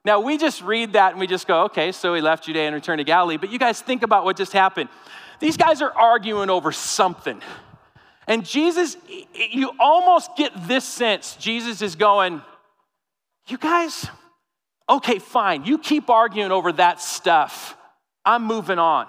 Now, 0.05 0.21
we 0.21 0.39
just 0.39 0.63
read 0.63 0.93
that 0.93 1.13
and 1.13 1.21
we 1.21 1.27
just 1.27 1.47
go, 1.47 1.65
okay, 1.65 1.93
so 1.93 2.15
he 2.15 2.21
left 2.21 2.45
Judea 2.45 2.67
and 2.67 2.75
returned 2.75 2.99
to 2.99 3.05
Galilee. 3.05 3.37
But 3.37 3.51
you 3.51 3.59
guys 3.59 3.81
think 3.81 4.03
about 4.03 4.25
what 4.25 4.37
just 4.37 4.53
happened. 4.53 4.89
These 5.41 5.57
guys 5.57 5.83
are 5.83 5.93
arguing 5.93 6.51
over 6.51 6.73
something. 6.73 7.41
And 8.27 8.45
Jesus, 8.45 8.97
you 9.51 9.73
almost 9.79 10.37
get 10.37 10.53
this 10.69 10.85
sense 10.85 11.37
Jesus 11.37 11.81
is 11.81 11.97
going, 11.97 12.43
You 13.47 13.59
guys, 13.59 14.07
okay, 14.89 15.19
fine, 15.19 15.65
you 15.65 15.79
keep 15.79 16.11
arguing 16.11 16.53
over 16.53 16.73
that 16.73 17.01
stuff. 17.01 17.77
I'm 18.25 18.45
moving 18.45 18.79
on. 18.79 19.07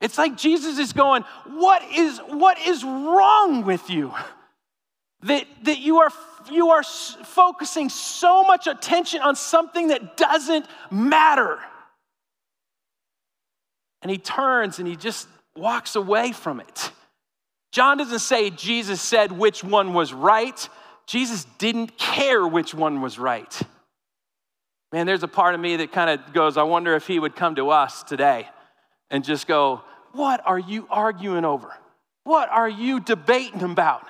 It's 0.00 0.16
like 0.16 0.36
Jesus 0.36 0.78
is 0.78 0.92
going, 0.92 1.24
What 1.46 1.82
is, 1.92 2.18
what 2.28 2.58
is 2.66 2.84
wrong 2.84 3.64
with 3.64 3.90
you? 3.90 4.14
That, 5.24 5.46
that 5.64 5.78
you, 5.78 5.98
are, 5.98 6.10
you 6.50 6.70
are 6.70 6.82
focusing 6.82 7.88
so 7.90 8.42
much 8.44 8.66
attention 8.66 9.20
on 9.20 9.36
something 9.36 9.88
that 9.88 10.16
doesn't 10.16 10.64
matter. 10.90 11.58
And 14.00 14.10
he 14.10 14.16
turns 14.16 14.78
and 14.78 14.88
he 14.88 14.96
just 14.96 15.28
walks 15.56 15.96
away 15.96 16.32
from 16.32 16.60
it. 16.60 16.92
John 17.72 17.98
doesn't 17.98 18.18
say 18.18 18.50
Jesus 18.50 19.00
said 19.00 19.32
which 19.32 19.62
one 19.62 19.94
was 19.94 20.12
right. 20.12 20.68
Jesus 21.06 21.46
didn't 21.58 21.96
care 21.98 22.46
which 22.46 22.74
one 22.74 23.00
was 23.00 23.18
right. 23.18 23.60
Man, 24.92 25.06
there's 25.06 25.22
a 25.22 25.28
part 25.28 25.54
of 25.54 25.60
me 25.60 25.76
that 25.76 25.92
kind 25.92 26.10
of 26.10 26.32
goes, 26.32 26.56
I 26.56 26.64
wonder 26.64 26.94
if 26.94 27.06
he 27.06 27.18
would 27.18 27.36
come 27.36 27.54
to 27.56 27.70
us 27.70 28.02
today 28.02 28.48
and 29.10 29.24
just 29.24 29.46
go, 29.46 29.82
What 30.12 30.42
are 30.44 30.58
you 30.58 30.86
arguing 30.90 31.44
over? 31.44 31.72
What 32.24 32.48
are 32.48 32.68
you 32.68 33.00
debating 33.00 33.62
about? 33.62 34.06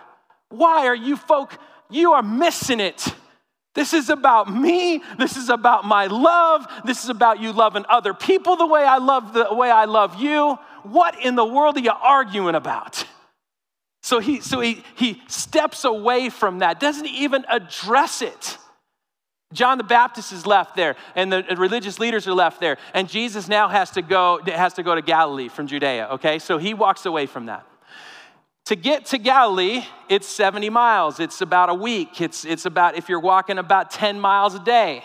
Why 0.49 0.87
are 0.87 0.97
you 0.97 1.17
folk, 1.17 1.59
you 1.91 2.13
are 2.13 2.23
missing 2.23 2.81
it. 2.81 3.15
This 3.75 3.95
is 3.95 4.11
about 4.11 4.53
me. 4.53 5.03
This 5.19 5.37
is 5.37 5.49
about 5.49 5.85
my 5.85 6.07
love. 6.07 6.67
This 6.85 7.05
is 7.05 7.11
about 7.11 7.41
you 7.41 7.53
loving 7.53 7.85
other 7.89 8.13
people 8.13 8.57
the 8.57 8.67
way 8.67 8.83
I 8.83 8.99
love 8.99 9.33
the 9.33 9.55
way 9.55 9.71
I 9.71 9.85
love 9.85 10.21
you. 10.21 10.59
What 10.83 11.25
in 11.25 11.37
the 11.37 11.45
world 11.45 11.77
are 11.77 11.81
you 11.81 11.93
arguing 11.93 12.55
about? 12.57 13.05
So 14.03 14.19
he 14.19 14.41
so 14.41 14.61
he 14.61 14.83
he 14.97 15.23
steps 15.29 15.85
away 15.85 16.31
from 16.31 16.61
that, 16.61 16.81
doesn't 16.81 17.07
even 17.07 17.45
address 17.49 18.23
it. 18.23 18.59
John 19.53 19.79
the 19.79 19.85
Baptist 19.85 20.33
is 20.33 20.47
left 20.47 20.77
there, 20.77 20.97
and 21.15 21.33
the 21.33 21.45
religious 21.57 21.99
leaders 21.99 22.27
are 22.27 22.35
left 22.35 22.61
there, 22.61 22.77
and 22.95 23.09
Jesus 23.09 23.49
now 23.49 23.69
has 23.69 23.91
to 23.93 24.03
go 24.03 24.41
has 24.47 24.75
to 24.75 24.83
go 24.83 24.95
to 24.95 25.03
Galilee 25.03 25.49
from 25.49 25.67
Judea. 25.67 26.09
Okay, 26.13 26.39
so 26.39 26.59
he 26.59 26.73
walks 26.75 27.05
away 27.07 27.27
from 27.27 27.47
that. 27.47 27.67
To 28.71 28.77
get 28.77 29.07
to 29.07 29.19
Galilee, 29.19 29.83
it's 30.09 30.29
70 30.29 30.71
miles. 30.71 31.19
It's 31.19 31.41
about 31.41 31.71
a 31.71 31.75
week. 31.75 32.21
It's, 32.21 32.45
it's 32.45 32.67
about, 32.67 32.97
if 32.97 33.09
you're 33.09 33.19
walking 33.19 33.59
about 33.59 33.91
10 33.91 34.21
miles 34.21 34.55
a 34.55 34.61
day, 34.61 35.03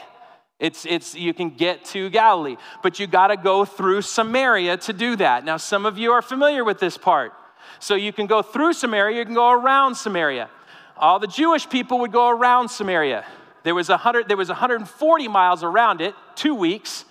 it's, 0.60 0.86
it's, 0.86 1.16
you 1.16 1.34
can 1.34 1.50
get 1.50 1.84
to 1.86 2.12
Galilee. 2.12 2.58
But 2.84 3.00
you 3.00 3.08
got 3.08 3.30
to 3.30 3.38
go 3.38 3.66
through 3.66 4.04
Samaria 4.04 4.78
to 4.78 4.94
do 4.94 5.16
that. 5.16 5.46
Now, 5.46 5.58
some 5.58 5.88
of 5.88 5.98
you 5.98 6.12
are 6.12 6.22
familiar 6.22 6.64
with 6.64 6.80
this 6.80 6.96
part. 6.96 7.34
So 7.80 7.96
you 7.96 8.14
can 8.14 8.28
go 8.28 8.44
through 8.44 8.74
Samaria, 8.74 9.18
you 9.18 9.26
can 9.26 9.34
go 9.34 9.50
around 9.50 9.96
Samaria. 9.96 10.48
All 10.96 11.18
the 11.18 11.26
Jewish 11.26 11.68
people 11.68 11.98
would 12.02 12.12
go 12.12 12.30
around 12.30 12.70
Samaria. 12.70 13.26
There 13.64 13.74
was, 13.74 13.90
100, 13.90 14.28
there 14.28 14.38
was 14.38 14.50
140 14.50 15.28
miles 15.28 15.64
around 15.64 16.02
it, 16.02 16.14
two 16.36 16.54
weeks, 16.54 17.04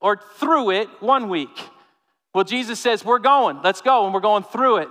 or 0.00 0.18
through 0.38 0.70
it, 0.70 0.88
one 1.00 1.28
week. 1.28 1.54
Well, 2.34 2.44
Jesus 2.44 2.80
says, 2.80 3.04
We're 3.04 3.18
going, 3.18 3.60
let's 3.62 3.82
go, 3.82 4.06
and 4.06 4.14
we're 4.14 4.20
going 4.20 4.44
through 4.44 4.76
it. 4.78 4.88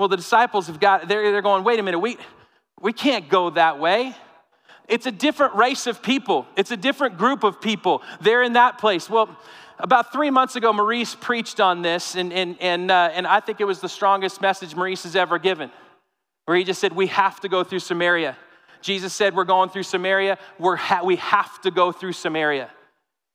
Well, 0.00 0.08
the 0.08 0.16
disciples 0.16 0.68
have 0.68 0.80
got, 0.80 1.08
they're, 1.08 1.30
they're 1.30 1.42
going, 1.42 1.62
wait 1.62 1.78
a 1.78 1.82
minute, 1.82 1.98
we, 1.98 2.16
we 2.80 2.94
can't 2.94 3.28
go 3.28 3.50
that 3.50 3.78
way. 3.78 4.16
It's 4.88 5.04
a 5.04 5.12
different 5.12 5.56
race 5.56 5.86
of 5.86 6.02
people, 6.02 6.46
it's 6.56 6.70
a 6.70 6.76
different 6.76 7.18
group 7.18 7.44
of 7.44 7.60
people. 7.60 8.00
They're 8.22 8.42
in 8.42 8.54
that 8.54 8.78
place. 8.78 9.10
Well, 9.10 9.28
about 9.78 10.10
three 10.10 10.30
months 10.30 10.56
ago, 10.56 10.72
Maurice 10.72 11.14
preached 11.14 11.60
on 11.60 11.82
this, 11.82 12.16
and, 12.16 12.32
and, 12.32 12.56
and, 12.62 12.90
uh, 12.90 13.10
and 13.12 13.26
I 13.26 13.40
think 13.40 13.60
it 13.60 13.66
was 13.66 13.80
the 13.80 13.90
strongest 13.90 14.40
message 14.40 14.74
Maurice 14.74 15.02
has 15.02 15.16
ever 15.16 15.38
given, 15.38 15.70
where 16.46 16.56
he 16.56 16.64
just 16.64 16.80
said, 16.80 16.94
We 16.94 17.08
have 17.08 17.38
to 17.40 17.50
go 17.50 17.62
through 17.62 17.80
Samaria. 17.80 18.38
Jesus 18.80 19.12
said, 19.12 19.36
We're 19.36 19.44
going 19.44 19.68
through 19.68 19.82
Samaria. 19.82 20.38
We're 20.58 20.76
ha- 20.76 21.02
we 21.04 21.16
have 21.16 21.60
to 21.60 21.70
go 21.70 21.92
through 21.92 22.14
Samaria. 22.14 22.70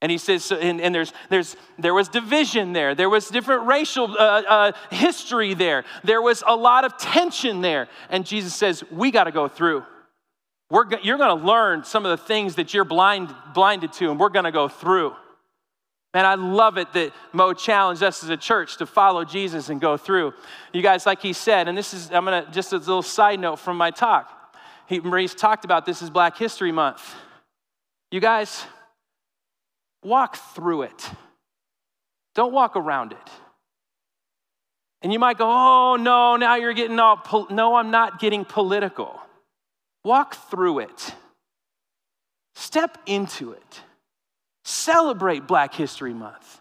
And 0.02 0.12
he 0.12 0.18
says, 0.18 0.52
and, 0.52 0.80
and, 0.80 0.94
there's, 0.94 1.12
there's, 1.30 1.56
there 1.78 1.94
was 1.94 2.08
division 2.08 2.74
there. 2.74 2.94
There 2.94 3.08
was 3.08 3.28
different 3.28 3.66
racial 3.66 4.10
uh, 4.10 4.42
uh, 4.42 4.72
history 4.90 5.54
there. 5.54 5.84
There 6.04 6.20
was 6.20 6.44
a 6.46 6.54
lot 6.54 6.84
of 6.84 6.98
tension 6.98 7.62
there. 7.62 7.88
And 8.10 8.26
Jesus 8.26 8.54
says, 8.54 8.84
we 8.90 9.10
got 9.10 9.24
to 9.24 9.32
go 9.32 9.48
through. 9.48 9.84
We're, 10.70 10.84
you're 11.02 11.16
going 11.16 11.38
to 11.38 11.46
learn 11.46 11.84
some 11.84 12.04
of 12.04 12.18
the 12.18 12.22
things 12.22 12.56
that 12.56 12.74
you're 12.74 12.84
blind, 12.84 13.34
blinded 13.54 13.92
to, 13.94 14.10
and 14.10 14.20
we're 14.20 14.28
going 14.28 14.44
to 14.44 14.52
go 14.52 14.68
through. 14.68 15.14
And 16.12 16.26
I 16.26 16.34
love 16.34 16.76
it 16.78 16.92
that 16.94 17.12
Mo 17.32 17.52
challenged 17.52 18.02
us 18.02 18.22
as 18.24 18.30
a 18.30 18.36
church 18.36 18.78
to 18.78 18.86
follow 18.86 19.24
Jesus 19.24 19.68
and 19.68 19.80
go 19.80 19.96
through. 19.96 20.34
You 20.72 20.82
guys, 20.82 21.06
like 21.06 21.22
he 21.22 21.32
said, 21.32 21.68
and 21.68 21.76
this 21.76 21.94
is, 21.94 22.10
I'm 22.10 22.24
going 22.24 22.44
to, 22.44 22.50
just 22.50 22.72
a 22.72 22.78
little 22.78 23.02
side 23.02 23.38
note 23.38 23.58
from 23.58 23.76
my 23.76 23.90
talk. 23.90 24.30
He, 24.86 25.00
Maurice 25.00 25.34
talked 25.34 25.64
about 25.64 25.86
this 25.86 26.02
is 26.02 26.10
Black 26.10 26.36
History 26.36 26.72
Month. 26.72 27.14
You 28.10 28.20
guys, 28.20 28.64
walk 30.02 30.36
through 30.36 30.82
it. 30.82 31.10
Don't 32.34 32.52
walk 32.52 32.76
around 32.76 33.12
it. 33.12 33.30
And 35.02 35.12
you 35.12 35.18
might 35.18 35.38
go, 35.38 35.46
oh, 35.48 35.96
no, 35.96 36.36
now 36.36 36.56
you're 36.56 36.74
getting 36.74 36.98
all, 36.98 37.16
pol-. 37.16 37.46
no, 37.50 37.76
I'm 37.76 37.90
not 37.90 38.18
getting 38.18 38.44
political. 38.44 39.20
Walk 40.04 40.34
through 40.50 40.80
it. 40.80 41.14
Step 42.54 42.98
into 43.06 43.52
it. 43.52 43.80
Celebrate 44.64 45.46
Black 45.46 45.74
History 45.74 46.14
Month. 46.14 46.60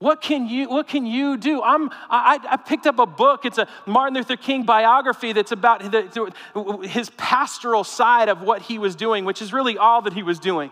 What 0.00 0.22
can 0.22 0.46
you, 0.48 0.68
what 0.68 0.86
can 0.86 1.06
you 1.06 1.36
do? 1.36 1.60
I'm, 1.60 1.90
I, 2.08 2.38
I 2.48 2.56
picked 2.56 2.86
up 2.86 3.00
a 3.00 3.06
book. 3.06 3.44
It's 3.44 3.58
a 3.58 3.66
Martin 3.84 4.14
Luther 4.14 4.36
King 4.36 4.62
biography 4.62 5.32
that's 5.32 5.50
about 5.50 5.80
the, 5.90 6.88
his 6.88 7.10
pastoral 7.10 7.82
side 7.82 8.28
of 8.28 8.40
what 8.40 8.62
he 8.62 8.78
was 8.78 8.94
doing, 8.94 9.24
which 9.24 9.42
is 9.42 9.52
really 9.52 9.76
all 9.76 10.02
that 10.02 10.12
he 10.12 10.22
was 10.22 10.38
doing. 10.38 10.70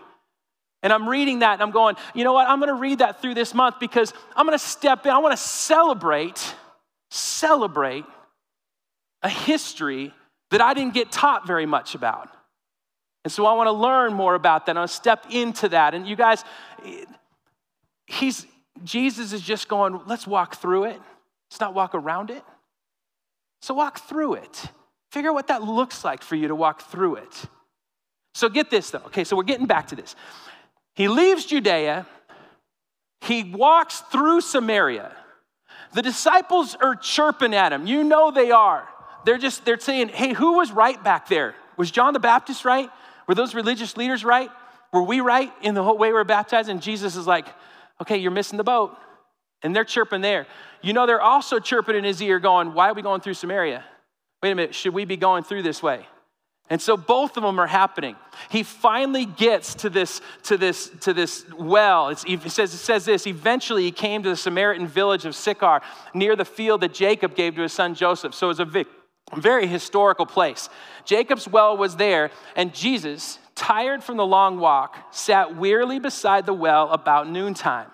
And 0.83 0.93
I'm 0.93 1.09
reading 1.09 1.39
that 1.39 1.53
and 1.53 1.61
I'm 1.61 1.71
going, 1.71 1.95
you 2.13 2.23
know 2.23 2.33
what? 2.33 2.47
I'm 2.47 2.59
going 2.59 2.69
to 2.69 2.75
read 2.75 2.99
that 2.99 3.21
through 3.21 3.33
this 3.33 3.53
month 3.53 3.75
because 3.79 4.13
I'm 4.35 4.45
going 4.45 4.57
to 4.57 4.63
step 4.63 5.05
in. 5.05 5.11
I 5.11 5.17
want 5.17 5.35
to 5.35 5.43
celebrate, 5.43 6.55
celebrate 7.09 8.05
a 9.23 9.29
history 9.29 10.13
that 10.51 10.61
I 10.61 10.73
didn't 10.73 10.93
get 10.93 11.11
taught 11.11 11.47
very 11.47 11.65
much 11.65 11.95
about. 11.95 12.29
And 13.23 13.31
so 13.31 13.45
I 13.45 13.53
want 13.53 13.67
to 13.67 13.73
learn 13.73 14.13
more 14.13 14.35
about 14.35 14.65
that. 14.67 14.77
I 14.77 14.79
want 14.79 14.89
to 14.89 14.95
step 14.95 15.25
into 15.31 15.69
that. 15.69 15.93
And 15.93 16.07
you 16.07 16.15
guys, 16.15 16.45
he's, 18.05 18.45
Jesus 18.83 19.33
is 19.33 19.41
just 19.41 19.67
going, 19.67 19.99
let's 20.05 20.25
walk 20.25 20.55
through 20.55 20.85
it. 20.85 21.01
Let's 21.49 21.59
not 21.59 21.73
walk 21.73 21.95
around 21.95 22.29
it. 22.29 22.43
So 23.61 23.73
walk 23.73 23.99
through 23.99 24.35
it. 24.35 24.65
Figure 25.11 25.31
out 25.31 25.35
what 25.35 25.47
that 25.47 25.63
looks 25.63 26.05
like 26.05 26.21
for 26.21 26.35
you 26.35 26.47
to 26.49 26.55
walk 26.55 26.83
through 26.83 27.15
it. 27.15 27.45
So 28.35 28.49
get 28.49 28.69
this 28.69 28.91
though. 28.91 29.01
Okay, 29.07 29.23
so 29.23 29.35
we're 29.35 29.43
getting 29.43 29.65
back 29.65 29.87
to 29.87 29.95
this. 29.95 30.15
He 30.97 31.07
leaves 31.07 31.45
Judea, 31.45 32.07
he 33.21 33.43
walks 33.43 33.99
through 34.11 34.41
Samaria. 34.41 35.15
The 35.93 36.01
disciples 36.01 36.75
are 36.81 36.95
chirping 36.95 37.53
at 37.53 37.71
him. 37.71 37.85
You 37.85 38.03
know 38.03 38.31
they 38.31 38.49
are. 38.49 38.87
They're 39.23 39.37
just 39.37 39.63
they're 39.63 39.79
saying, 39.79 40.09
"Hey, 40.09 40.33
who 40.33 40.53
was 40.53 40.71
right 40.71 41.01
back 41.03 41.27
there? 41.27 41.53
Was 41.77 41.91
John 41.91 42.13
the 42.13 42.19
Baptist 42.19 42.65
right? 42.65 42.89
Were 43.27 43.35
those 43.35 43.53
religious 43.53 43.95
leaders 43.95 44.25
right? 44.25 44.49
Were 44.91 45.03
we 45.03 45.19
right 45.19 45.53
in 45.61 45.75
the 45.75 45.83
whole 45.83 45.99
way 45.99 46.07
we 46.07 46.13
were 46.13 46.23
baptized?" 46.23 46.67
And 46.67 46.81
Jesus 46.81 47.15
is 47.15 47.27
like, 47.27 47.45
"Okay, 48.01 48.17
you're 48.17 48.31
missing 48.31 48.57
the 48.57 48.63
boat." 48.63 48.97
And 49.61 49.75
they're 49.75 49.85
chirping 49.85 50.21
there. 50.21 50.47
You 50.81 50.93
know 50.93 51.05
they're 51.05 51.21
also 51.21 51.59
chirping 51.59 51.95
in 51.95 52.05
his 52.05 52.19
ear 52.23 52.39
going, 52.39 52.73
"Why 52.73 52.89
are 52.89 52.95
we 52.95 53.03
going 53.03 53.21
through 53.21 53.35
Samaria? 53.35 53.83
Wait 54.41 54.51
a 54.51 54.55
minute, 54.55 54.73
should 54.73 54.95
we 54.95 55.05
be 55.05 55.17
going 55.17 55.43
through 55.43 55.61
this 55.61 55.83
way?" 55.83 56.07
And 56.69 56.81
so 56.81 56.97
both 56.97 57.37
of 57.37 57.43
them 57.43 57.59
are 57.59 57.67
happening. 57.67 58.17
He 58.49 58.63
finally 58.63 59.25
gets 59.25 59.75
to 59.75 59.89
this, 59.89 60.21
to 60.43 60.57
this, 60.57 60.89
to 61.01 61.13
this 61.13 61.45
well. 61.57 62.09
It's, 62.09 62.25
it, 62.25 62.41
says, 62.51 62.73
it 62.73 62.79
says 62.79 63.05
this 63.05 63.25
Eventually, 63.25 63.83
he 63.83 63.91
came 63.91 64.21
to 64.23 64.29
the 64.29 64.35
Samaritan 64.35 64.87
village 64.87 65.25
of 65.25 65.35
Sychar 65.35 65.81
near 66.13 66.35
the 66.35 66.45
field 66.45 66.81
that 66.81 66.93
Jacob 66.93 67.35
gave 67.35 67.55
to 67.55 67.61
his 67.61 67.73
son 67.73 67.95
Joseph. 67.95 68.33
So 68.33 68.49
it's 68.49 68.59
a 68.59 68.85
very 69.35 69.67
historical 69.67 70.25
place. 70.25 70.69
Jacob's 71.05 71.47
well 71.47 71.77
was 71.77 71.95
there, 71.95 72.31
and 72.55 72.73
Jesus, 72.73 73.39
tired 73.55 74.03
from 74.03 74.17
the 74.17 74.25
long 74.25 74.59
walk, 74.59 74.97
sat 75.11 75.55
wearily 75.55 75.99
beside 75.99 76.45
the 76.45 76.53
well 76.53 76.91
about 76.91 77.29
noontime. 77.29 77.89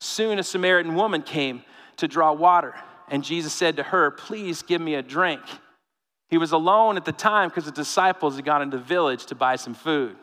Soon 0.00 0.38
a 0.38 0.44
Samaritan 0.44 0.94
woman 0.94 1.22
came 1.22 1.64
to 1.96 2.06
draw 2.06 2.32
water, 2.32 2.76
and 3.08 3.24
Jesus 3.24 3.52
said 3.52 3.76
to 3.76 3.82
her, 3.82 4.12
Please 4.12 4.62
give 4.62 4.80
me 4.80 4.94
a 4.94 5.02
drink. 5.02 5.40
He 6.28 6.38
was 6.38 6.52
alone 6.52 6.96
at 6.96 7.04
the 7.04 7.12
time 7.12 7.48
because 7.48 7.64
the 7.64 7.72
disciples 7.72 8.36
had 8.36 8.44
gone 8.44 8.62
into 8.62 8.76
the 8.76 8.82
village 8.82 9.26
to 9.26 9.34
buy 9.34 9.56
some 9.56 9.74
food. 9.74 10.16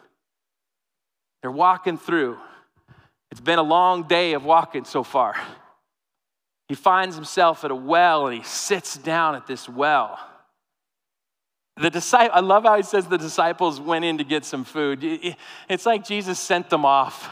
They're 1.41 1.51
walking 1.51 1.97
through. 1.97 2.37
It's 3.31 3.41
been 3.41 3.59
a 3.59 3.63
long 3.63 4.03
day 4.07 4.33
of 4.33 4.45
walking 4.45 4.85
so 4.85 5.03
far. 5.03 5.35
He 6.67 6.75
finds 6.75 7.15
himself 7.15 7.63
at 7.63 7.71
a 7.71 7.75
well 7.75 8.27
and 8.27 8.37
he 8.37 8.43
sits 8.43 8.97
down 8.97 9.35
at 9.35 9.45
this 9.45 9.67
well. 9.67 10.19
The 11.77 11.89
disciple, 11.89 12.31
I 12.33 12.39
love 12.39 12.63
how 12.63 12.77
he 12.77 12.83
says 12.83 13.05
the 13.07 13.17
disciples 13.17 13.81
went 13.81 14.05
in 14.05 14.17
to 14.19 14.23
get 14.23 14.45
some 14.45 14.63
food. 14.63 15.03
It's 15.67 15.85
like 15.85 16.05
Jesus 16.05 16.39
sent 16.39 16.69
them 16.69 16.85
off. 16.85 17.29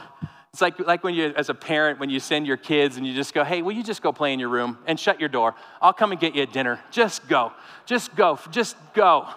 It's 0.53 0.61
like, 0.61 0.79
like 0.79 1.03
when 1.03 1.15
you, 1.15 1.33
as 1.35 1.49
a 1.49 1.55
parent, 1.55 1.99
when 1.99 2.11
you 2.11 2.19
send 2.19 2.45
your 2.45 2.57
kids 2.57 2.97
and 2.97 3.07
you 3.07 3.15
just 3.15 3.33
go, 3.33 3.43
hey, 3.43 3.63
will 3.63 3.71
you 3.71 3.83
just 3.83 4.03
go 4.03 4.11
play 4.11 4.33
in 4.33 4.39
your 4.39 4.49
room 4.49 4.77
and 4.85 4.99
shut 4.99 5.19
your 5.19 5.29
door? 5.29 5.55
I'll 5.81 5.93
come 5.93 6.11
and 6.11 6.21
get 6.21 6.35
you 6.35 6.43
a 6.43 6.45
dinner. 6.45 6.79
Just 6.91 7.27
go. 7.27 7.51
Just 7.87 8.15
go. 8.15 8.39
Just 8.51 8.77
go. 8.93 9.27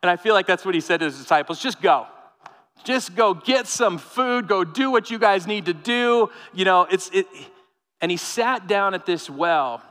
And 0.00 0.10
I 0.10 0.14
feel 0.14 0.32
like 0.32 0.46
that's 0.46 0.64
what 0.64 0.76
he 0.76 0.80
said 0.80 0.98
to 0.98 1.06
his 1.06 1.18
disciples 1.18 1.60
just 1.60 1.82
go. 1.82 2.06
Just 2.84 3.16
go 3.16 3.34
get 3.34 3.66
some 3.66 3.98
food. 3.98 4.46
Go 4.46 4.62
do 4.62 4.92
what 4.92 5.10
you 5.10 5.18
guys 5.18 5.44
need 5.46 5.66
to 5.66 5.74
do. 5.74 6.30
You 6.52 6.64
know, 6.64 6.82
it's, 6.82 7.10
it, 7.12 7.26
and 8.00 8.10
he 8.10 8.16
sat 8.16 8.68
down 8.68 8.94
at 8.94 9.06
this 9.06 9.28
well, 9.28 9.82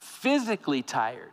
physically 0.00 0.82
tired. 0.82 1.32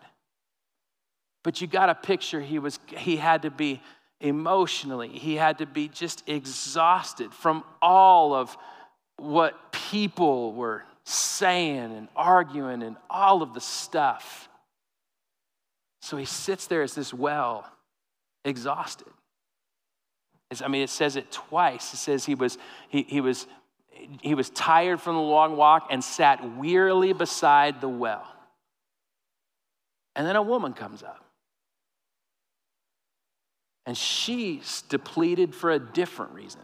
But 1.43 1.61
you 1.61 1.67
got 1.67 1.89
a 1.89 1.95
picture 1.95 2.41
he 2.41 2.57
was, 2.57 2.79
he 2.97 3.17
had 3.17 3.43
to 3.43 3.51
be 3.51 3.81
emotionally. 4.25 5.09
He 5.09 5.35
had 5.35 5.59
to 5.59 5.65
be 5.65 5.87
just 5.87 6.27
exhausted 6.27 7.31
from 7.31 7.63
all 7.81 8.33
of 8.33 8.57
what 9.17 9.71
people 9.71 10.53
were 10.53 10.83
saying 11.03 11.95
and 11.95 12.07
arguing 12.15 12.81
and 12.81 12.97
all 13.09 13.43
of 13.43 13.53
the 13.53 13.61
stuff. 13.61 14.49
So 16.01 16.17
he 16.17 16.25
sits 16.25 16.67
there 16.67 16.81
as 16.81 16.95
this 16.95 17.13
well, 17.13 17.71
exhausted. 18.43 19.07
It's, 20.49 20.61
I 20.61 20.67
mean, 20.67 20.81
it 20.81 20.89
says 20.89 21.15
it 21.15 21.31
twice. 21.31 21.93
It 21.93 21.97
says 21.97 22.25
he 22.25 22.35
was, 22.35 22.57
he, 22.89 23.03
he, 23.03 23.21
was, 23.21 23.47
he 24.21 24.33
was 24.33 24.49
tired 24.49 24.99
from 25.01 25.15
the 25.15 25.21
long 25.21 25.55
walk 25.55 25.87
and 25.91 26.03
sat 26.03 26.57
wearily 26.57 27.13
beside 27.13 27.79
the 27.79 27.89
well. 27.89 28.27
And 30.15 30.25
then 30.25 30.35
a 30.35 30.41
woman 30.41 30.73
comes 30.73 31.03
up. 31.03 31.24
And 33.85 33.95
she's 33.97 34.81
depleted 34.83 35.53
for 35.53 35.71
a 35.71 35.79
different 35.79 36.33
reason. 36.33 36.61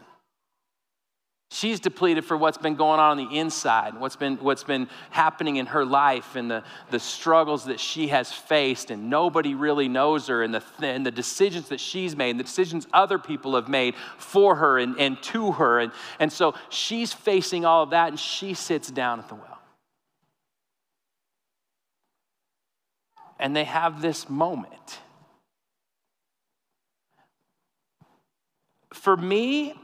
She's 1.52 1.80
depleted 1.80 2.24
for 2.24 2.34
what's 2.34 2.56
been 2.56 2.76
going 2.76 2.98
on 2.98 3.18
on 3.18 3.28
the 3.28 3.38
inside, 3.38 4.00
what's 4.00 4.16
been, 4.16 4.38
what's 4.38 4.64
been 4.64 4.88
happening 5.10 5.56
in 5.56 5.66
her 5.66 5.84
life, 5.84 6.34
and 6.34 6.50
the, 6.50 6.64
the 6.90 6.98
struggles 6.98 7.66
that 7.66 7.78
she 7.78 8.08
has 8.08 8.32
faced, 8.32 8.90
and 8.90 9.10
nobody 9.10 9.54
really 9.54 9.86
knows 9.86 10.28
her, 10.28 10.42
and 10.42 10.54
the, 10.54 10.62
and 10.80 11.04
the 11.04 11.10
decisions 11.10 11.68
that 11.68 11.78
she's 11.78 12.16
made, 12.16 12.30
and 12.30 12.40
the 12.40 12.44
decisions 12.44 12.86
other 12.94 13.18
people 13.18 13.54
have 13.54 13.68
made 13.68 13.94
for 14.16 14.56
her 14.56 14.78
and, 14.78 14.98
and 14.98 15.22
to 15.24 15.52
her. 15.52 15.78
And, 15.78 15.92
and 16.18 16.32
so 16.32 16.54
she's 16.70 17.12
facing 17.12 17.66
all 17.66 17.82
of 17.82 17.90
that, 17.90 18.08
and 18.08 18.18
she 18.18 18.54
sits 18.54 18.90
down 18.90 19.18
at 19.18 19.28
the 19.28 19.34
well. 19.34 19.60
And 23.38 23.54
they 23.54 23.64
have 23.64 24.00
this 24.00 24.30
moment. 24.30 25.00
For 28.92 29.16
me, 29.16 29.74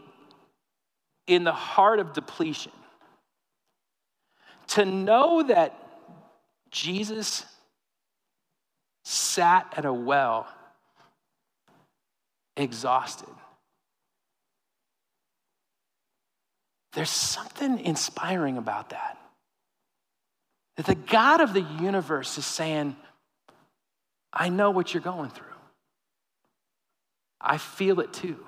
in 1.26 1.44
the 1.44 1.52
heart 1.52 1.98
of 1.98 2.12
depletion, 2.12 2.72
to 4.68 4.84
know 4.84 5.42
that 5.42 5.74
Jesus 6.70 7.44
sat 9.04 9.72
at 9.76 9.84
a 9.84 9.92
well 9.92 10.46
exhausted. 12.56 13.28
There's 16.92 17.10
something 17.10 17.78
inspiring 17.80 18.58
about 18.58 18.90
that. 18.90 19.16
That 20.76 20.86
the 20.86 20.94
God 20.94 21.40
of 21.40 21.54
the 21.54 21.62
universe 21.62 22.38
is 22.38 22.46
saying, 22.46 22.96
I 24.32 24.48
know 24.48 24.70
what 24.70 24.92
you're 24.92 25.02
going 25.02 25.30
through. 25.30 25.46
I 27.40 27.58
feel 27.58 28.00
it 28.00 28.12
too. 28.12 28.44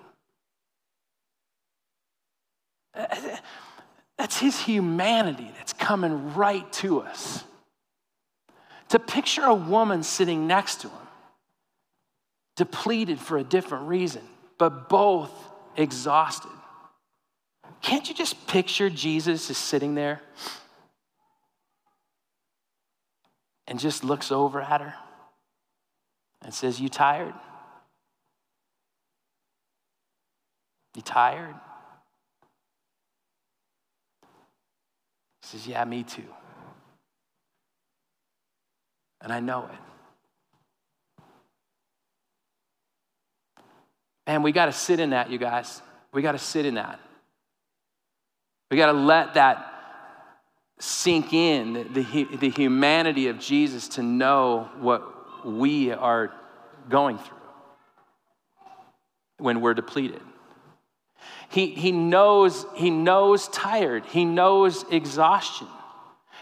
That's 4.21 4.37
his 4.37 4.61
humanity 4.61 5.51
that's 5.57 5.73
coming 5.73 6.35
right 6.35 6.71
to 6.75 7.01
us. 7.01 7.43
To 8.91 8.99
picture 8.99 9.45
a 9.45 9.55
woman 9.55 10.03
sitting 10.03 10.47
next 10.47 10.83
to 10.83 10.89
him, 10.89 11.07
depleted 12.55 13.19
for 13.19 13.39
a 13.39 13.43
different 13.43 13.89
reason, 13.89 14.21
but 14.59 14.91
both 14.91 15.33
exhausted. 15.75 16.51
Can't 17.81 18.07
you 18.11 18.15
just 18.15 18.47
picture 18.47 18.91
Jesus 18.91 19.49
just 19.49 19.65
sitting 19.65 19.95
there 19.95 20.21
and 23.67 23.81
just 23.81 24.05
looks 24.05 24.31
over 24.31 24.61
at 24.61 24.83
her 24.83 24.93
and 26.43 26.53
says, 26.53 26.79
You 26.79 26.91
tired? 26.91 27.33
You 30.95 31.01
tired? 31.01 31.55
Says, 35.51 35.67
Yeah, 35.67 35.85
me 35.85 36.03
too. 36.03 36.23
And 39.21 39.33
I 39.33 39.41
know 39.41 39.69
it. 39.71 39.79
And 44.27 44.45
we 44.45 44.53
got 44.53 44.67
to 44.67 44.73
sit 44.73 45.01
in 45.01 45.11
that, 45.11 45.31
you 45.31 45.39
guys. 45.39 45.83
We 46.13 46.23
got 46.23 46.33
to 46.33 46.39
sit 46.39 46.65
in 46.65 46.75
that. 46.75 47.01
We 48.71 48.77
got 48.77 48.87
to 48.87 48.93
let 48.93 49.35
that 49.35 49.67
sink 50.79 51.33
in, 51.33 51.73
the, 51.93 52.03
the, 52.03 52.37
the, 52.37 52.49
humanity 52.49 53.27
of 53.29 53.39
Jesus 53.39 53.89
to 53.89 54.03
know 54.03 54.71
what 54.79 55.45
we 55.45 55.91
are 55.91 56.33
going 56.89 57.19
through 57.19 57.37
when 59.39 59.61
we're 59.61 59.75
depleted. 59.75 60.23
He, 61.51 61.69
he, 61.69 61.93
knows, 61.93 62.65
he 62.77 62.91
knows 62.91 63.49
tired, 63.49 64.07
he 64.07 64.25
knows 64.25 64.85
exhaustion. 64.91 65.67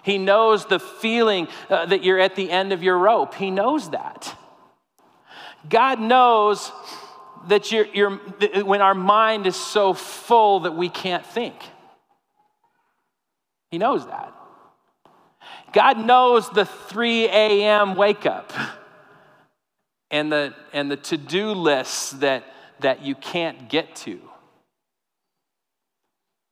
He 0.03 0.17
knows 0.17 0.65
the 0.67 0.79
feeling 0.79 1.49
uh, 1.69 1.87
that 1.87 2.03
you're 2.03 2.21
at 2.21 2.35
the 2.35 2.51
end 2.51 2.73
of 2.73 2.83
your 2.83 2.97
rope. 2.97 3.35
He 3.35 3.51
knows 3.51 3.91
that. 3.91 4.35
God 5.69 6.01
knows 6.01 6.73
that 7.49 7.73
you're, 7.73 7.87
you're, 7.87 8.17
when 8.65 8.81
our 8.81 8.95
mind 8.95 9.47
is 9.47 9.57
so 9.57 9.93
full 9.93 10.61
that 10.61 10.75
we 10.75 10.89
can't 10.89 11.27
think. 11.27 11.57
He 13.71 13.79
knows 13.79 14.07
that. 14.07 14.33
God 15.73 15.99
knows 15.99 16.49
the 16.51 16.65
3 16.65 17.27
a.m. 17.27 17.95
wake 17.95 18.25
up 18.25 18.53
and 20.11 20.33
the, 20.33 20.55
and 20.73 20.91
the 20.91 20.97
to 20.97 21.17
do 21.17 21.53
lists 21.53 22.13
that, 22.13 22.45
that 22.81 23.03
you 23.03 23.15
can't 23.15 23.69
get 23.69 23.95
to. 23.97 24.21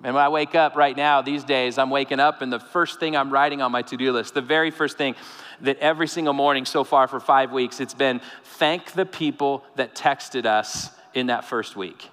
And 0.05 0.15
when 0.15 0.23
I 0.23 0.29
wake 0.29 0.55
up 0.55 0.77
right 0.77 0.97
now, 0.97 1.23
these 1.23 1.43
days, 1.43 1.79
I'm 1.79 1.91
waking 1.91 2.21
up 2.21 2.43
and 2.43 2.53
the 2.53 2.61
first 2.61 3.01
thing 3.01 3.17
I'm 3.17 3.31
writing 3.31 3.63
on 3.63 3.73
my 3.73 3.83
to 3.83 3.97
do 3.97 4.13
list, 4.13 4.35
the 4.35 4.43
very 4.43 4.71
first 4.71 4.99
thing 4.99 5.15
that 5.63 5.79
every 5.79 6.07
single 6.07 6.35
morning 6.35 6.67
so 6.67 6.85
far 6.85 7.09
for 7.09 7.19
five 7.19 7.51
weeks, 7.51 7.81
it's 7.81 7.95
been 7.95 8.21
thank 8.45 8.93
the 8.93 9.07
people 9.07 9.65
that 9.77 9.95
texted 9.95 10.45
us 10.45 10.91
in 11.15 11.29
that 11.29 11.45
first 11.45 11.77
week. 11.77 12.11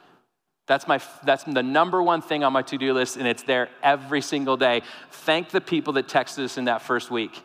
That's, 0.66 0.88
my, 0.88 1.02
that's 1.26 1.44
the 1.44 1.62
number 1.62 2.02
one 2.02 2.22
thing 2.22 2.46
on 2.46 2.54
my 2.54 2.62
to 2.62 2.78
do 2.78 2.94
list, 2.94 3.18
and 3.18 3.28
it's 3.28 3.44
there 3.44 3.70
every 3.82 4.22
single 4.22 4.56
day. 4.56 4.82
Thank 5.12 5.50
the 5.50 5.60
people 5.60 5.94
that 5.94 6.08
texted 6.08 6.46
us 6.46 6.58
in 6.58 6.66
that 6.66 6.82
first 6.82 7.12
week. 7.12 7.38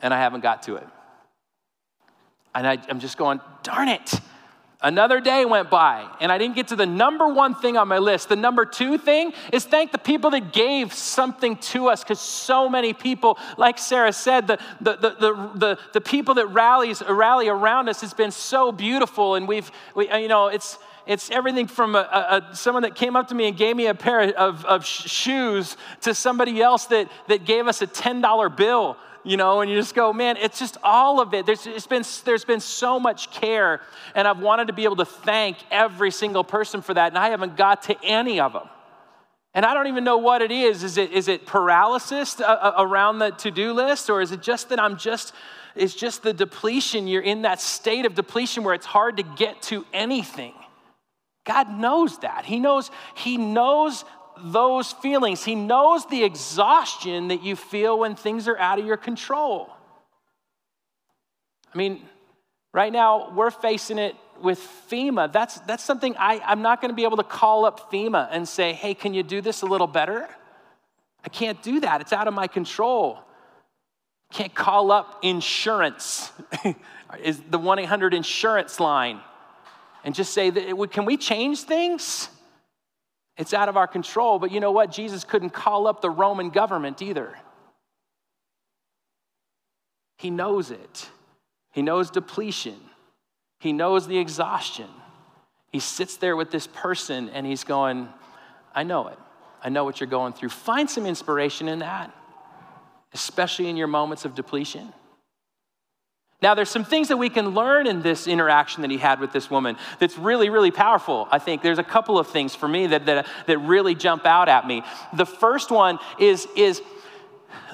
And 0.00 0.12
I 0.12 0.18
haven't 0.18 0.40
got 0.40 0.64
to 0.64 0.74
it. 0.74 0.86
And 2.52 2.66
I, 2.66 2.78
I'm 2.88 2.98
just 2.98 3.16
going, 3.16 3.40
darn 3.62 3.88
it. 3.88 4.20
Another 4.82 5.20
day 5.20 5.46
went 5.46 5.70
by, 5.70 6.06
and 6.20 6.30
I 6.30 6.36
didn't 6.36 6.54
get 6.54 6.68
to 6.68 6.76
the 6.76 6.84
number 6.84 7.26
one 7.26 7.54
thing 7.54 7.78
on 7.78 7.88
my 7.88 7.96
list. 7.96 8.28
The 8.28 8.36
number 8.36 8.66
two 8.66 8.98
thing 8.98 9.32
is 9.50 9.64
thank 9.64 9.90
the 9.90 9.98
people 9.98 10.30
that 10.30 10.52
gave 10.52 10.92
something 10.92 11.56
to 11.56 11.88
us, 11.88 12.04
because 12.04 12.20
so 12.20 12.68
many 12.68 12.92
people, 12.92 13.38
like 13.56 13.78
Sarah 13.78 14.12
said, 14.12 14.46
the, 14.46 14.58
the, 14.82 14.96
the, 14.96 15.50
the, 15.54 15.78
the, 15.94 16.00
people 16.02 16.34
that 16.34 16.48
rallies, 16.48 17.02
rally 17.08 17.48
around 17.48 17.88
us 17.88 18.02
has 18.02 18.12
been 18.12 18.30
so 18.30 18.70
beautiful. 18.70 19.34
And 19.34 19.48
we've, 19.48 19.70
we, 19.94 20.10
uh, 20.10 20.18
you 20.18 20.28
know, 20.28 20.48
it's, 20.48 20.78
it's 21.06 21.30
everything 21.30 21.68
from 21.68 21.94
a, 21.94 22.00
a, 22.50 22.54
someone 22.54 22.82
that 22.82 22.94
came 22.94 23.16
up 23.16 23.28
to 23.28 23.34
me 23.34 23.48
and 23.48 23.56
gave 23.56 23.76
me 23.76 23.86
a 23.86 23.94
pair 23.94 24.36
of, 24.36 24.62
of 24.66 24.84
shoes 24.84 25.78
to 26.02 26.14
somebody 26.14 26.60
else 26.60 26.84
that, 26.86 27.10
that 27.28 27.46
gave 27.46 27.66
us 27.66 27.80
a 27.80 27.86
$10 27.86 28.56
bill 28.56 28.98
you 29.26 29.36
know, 29.36 29.60
and 29.60 29.68
you 29.68 29.76
just 29.76 29.94
go, 29.94 30.12
man, 30.12 30.36
it's 30.36 30.58
just 30.58 30.76
all 30.84 31.20
of 31.20 31.34
it. 31.34 31.46
There's, 31.46 31.66
it's 31.66 31.88
been, 31.88 32.04
there's 32.24 32.44
been 32.44 32.60
so 32.60 33.00
much 33.00 33.32
care, 33.32 33.80
and 34.14 34.26
I've 34.28 34.38
wanted 34.38 34.68
to 34.68 34.72
be 34.72 34.84
able 34.84 34.96
to 34.96 35.04
thank 35.04 35.58
every 35.70 36.12
single 36.12 36.44
person 36.44 36.80
for 36.80 36.94
that, 36.94 37.08
and 37.08 37.18
I 37.18 37.30
haven't 37.30 37.56
got 37.56 37.82
to 37.82 37.96
any 38.04 38.38
of 38.38 38.52
them. 38.52 38.68
And 39.52 39.66
I 39.66 39.74
don't 39.74 39.88
even 39.88 40.04
know 40.04 40.18
what 40.18 40.42
it 40.42 40.52
is. 40.52 40.84
Is 40.84 40.96
it, 40.96 41.10
is 41.10 41.26
it 41.26 41.44
paralysis 41.44 42.40
uh, 42.40 42.44
uh, 42.44 42.74
around 42.78 43.18
the 43.18 43.30
to 43.30 43.50
do 43.50 43.72
list, 43.72 44.08
or 44.08 44.20
is 44.20 44.30
it 44.30 44.42
just 44.42 44.68
that 44.68 44.78
I'm 44.78 44.96
just, 44.96 45.34
it's 45.74 45.94
just 45.94 46.22
the 46.22 46.32
depletion? 46.32 47.08
You're 47.08 47.22
in 47.22 47.42
that 47.42 47.60
state 47.60 48.06
of 48.06 48.14
depletion 48.14 48.62
where 48.62 48.74
it's 48.74 48.86
hard 48.86 49.16
to 49.16 49.24
get 49.24 49.60
to 49.62 49.84
anything. 49.92 50.54
God 51.44 51.70
knows 51.70 52.18
that. 52.18 52.44
He 52.44 52.60
knows, 52.60 52.90
he 53.14 53.38
knows 53.38 54.04
those 54.38 54.92
feelings. 54.92 55.44
He 55.44 55.54
knows 55.54 56.06
the 56.06 56.24
exhaustion 56.24 57.28
that 57.28 57.42
you 57.42 57.56
feel 57.56 57.98
when 57.98 58.14
things 58.14 58.48
are 58.48 58.58
out 58.58 58.78
of 58.78 58.86
your 58.86 58.96
control. 58.96 59.70
I 61.72 61.78
mean, 61.78 62.02
right 62.72 62.92
now 62.92 63.32
we're 63.34 63.50
facing 63.50 63.98
it 63.98 64.16
with 64.40 64.58
FEMA. 64.90 65.32
That's, 65.32 65.58
that's 65.60 65.84
something 65.84 66.14
I, 66.18 66.40
I'm 66.44 66.62
not 66.62 66.80
going 66.80 66.90
to 66.90 66.94
be 66.94 67.04
able 67.04 67.16
to 67.18 67.24
call 67.24 67.64
up 67.64 67.90
FEMA 67.90 68.28
and 68.30 68.48
say, 68.48 68.72
hey, 68.72 68.94
can 68.94 69.14
you 69.14 69.22
do 69.22 69.40
this 69.40 69.62
a 69.62 69.66
little 69.66 69.86
better? 69.86 70.28
I 71.24 71.28
can't 71.28 71.62
do 71.62 71.80
that. 71.80 72.00
It's 72.00 72.12
out 72.12 72.28
of 72.28 72.34
my 72.34 72.46
control. 72.46 73.18
Can't 74.32 74.54
call 74.54 74.90
up 74.90 75.20
insurance, 75.22 76.32
is 77.22 77.40
the 77.50 77.58
1 77.58 77.78
800 77.78 78.12
insurance 78.12 78.80
line, 78.80 79.20
and 80.04 80.14
just 80.14 80.32
say, 80.32 80.50
that? 80.50 80.88
can 80.90 81.04
we 81.04 81.16
change 81.16 81.62
things? 81.62 82.28
It's 83.36 83.52
out 83.52 83.68
of 83.68 83.76
our 83.76 83.86
control, 83.86 84.38
but 84.38 84.50
you 84.50 84.60
know 84.60 84.72
what? 84.72 84.90
Jesus 84.90 85.24
couldn't 85.24 85.50
call 85.50 85.86
up 85.86 86.00
the 86.00 86.10
Roman 86.10 86.50
government 86.50 87.02
either. 87.02 87.36
He 90.16 90.30
knows 90.30 90.70
it. 90.70 91.10
He 91.72 91.82
knows 91.82 92.10
depletion. 92.10 92.78
He 93.60 93.72
knows 93.72 94.06
the 94.06 94.18
exhaustion. 94.18 94.88
He 95.70 95.80
sits 95.80 96.16
there 96.16 96.36
with 96.36 96.50
this 96.50 96.66
person 96.66 97.28
and 97.28 97.46
he's 97.46 97.64
going, 97.64 98.08
I 98.74 98.82
know 98.82 99.08
it. 99.08 99.18
I 99.62 99.68
know 99.68 99.84
what 99.84 100.00
you're 100.00 100.08
going 100.08 100.32
through. 100.32 100.50
Find 100.50 100.88
some 100.88 101.04
inspiration 101.04 101.68
in 101.68 101.80
that, 101.80 102.14
especially 103.12 103.68
in 103.68 103.76
your 103.76 103.88
moments 103.88 104.24
of 104.24 104.34
depletion. 104.34 104.92
Now, 106.42 106.54
there's 106.54 106.68
some 106.68 106.84
things 106.84 107.08
that 107.08 107.16
we 107.16 107.30
can 107.30 107.50
learn 107.50 107.86
in 107.86 108.02
this 108.02 108.28
interaction 108.28 108.82
that 108.82 108.90
he 108.90 108.98
had 108.98 109.20
with 109.20 109.32
this 109.32 109.50
woman 109.50 109.76
that's 109.98 110.18
really, 110.18 110.50
really 110.50 110.70
powerful. 110.70 111.26
I 111.30 111.38
think 111.38 111.62
there's 111.62 111.78
a 111.78 111.84
couple 111.84 112.18
of 112.18 112.28
things 112.28 112.54
for 112.54 112.68
me 112.68 112.88
that, 112.88 113.06
that, 113.06 113.26
that 113.46 113.58
really 113.58 113.94
jump 113.94 114.26
out 114.26 114.48
at 114.48 114.66
me. 114.66 114.82
The 115.14 115.24
first 115.24 115.70
one 115.70 115.98
is, 116.18 116.46
is 116.54 116.82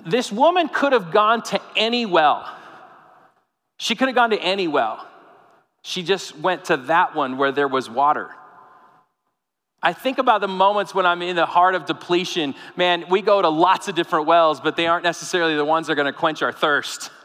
this 0.06 0.30
woman 0.30 0.68
could 0.68 0.92
have 0.92 1.10
gone 1.10 1.42
to 1.44 1.60
any 1.76 2.06
well. 2.06 2.48
She 3.78 3.96
could 3.96 4.06
have 4.06 4.14
gone 4.14 4.30
to 4.30 4.40
any 4.40 4.68
well. 4.68 5.08
She 5.82 6.04
just 6.04 6.38
went 6.38 6.66
to 6.66 6.76
that 6.76 7.16
one 7.16 7.38
where 7.38 7.50
there 7.50 7.66
was 7.66 7.90
water. 7.90 8.30
I 9.82 9.92
think 9.92 10.18
about 10.18 10.40
the 10.40 10.48
moments 10.48 10.94
when 10.94 11.04
I'm 11.04 11.22
in 11.22 11.34
the 11.34 11.46
heart 11.46 11.74
of 11.74 11.86
depletion. 11.86 12.54
Man, 12.76 13.06
we 13.10 13.20
go 13.20 13.42
to 13.42 13.48
lots 13.48 13.88
of 13.88 13.96
different 13.96 14.26
wells, 14.26 14.60
but 14.60 14.76
they 14.76 14.86
aren't 14.86 15.02
necessarily 15.02 15.56
the 15.56 15.64
ones 15.64 15.88
that 15.88 15.94
are 15.94 15.96
going 15.96 16.06
to 16.06 16.12
quench 16.12 16.42
our 16.42 16.52
thirst. 16.52 17.10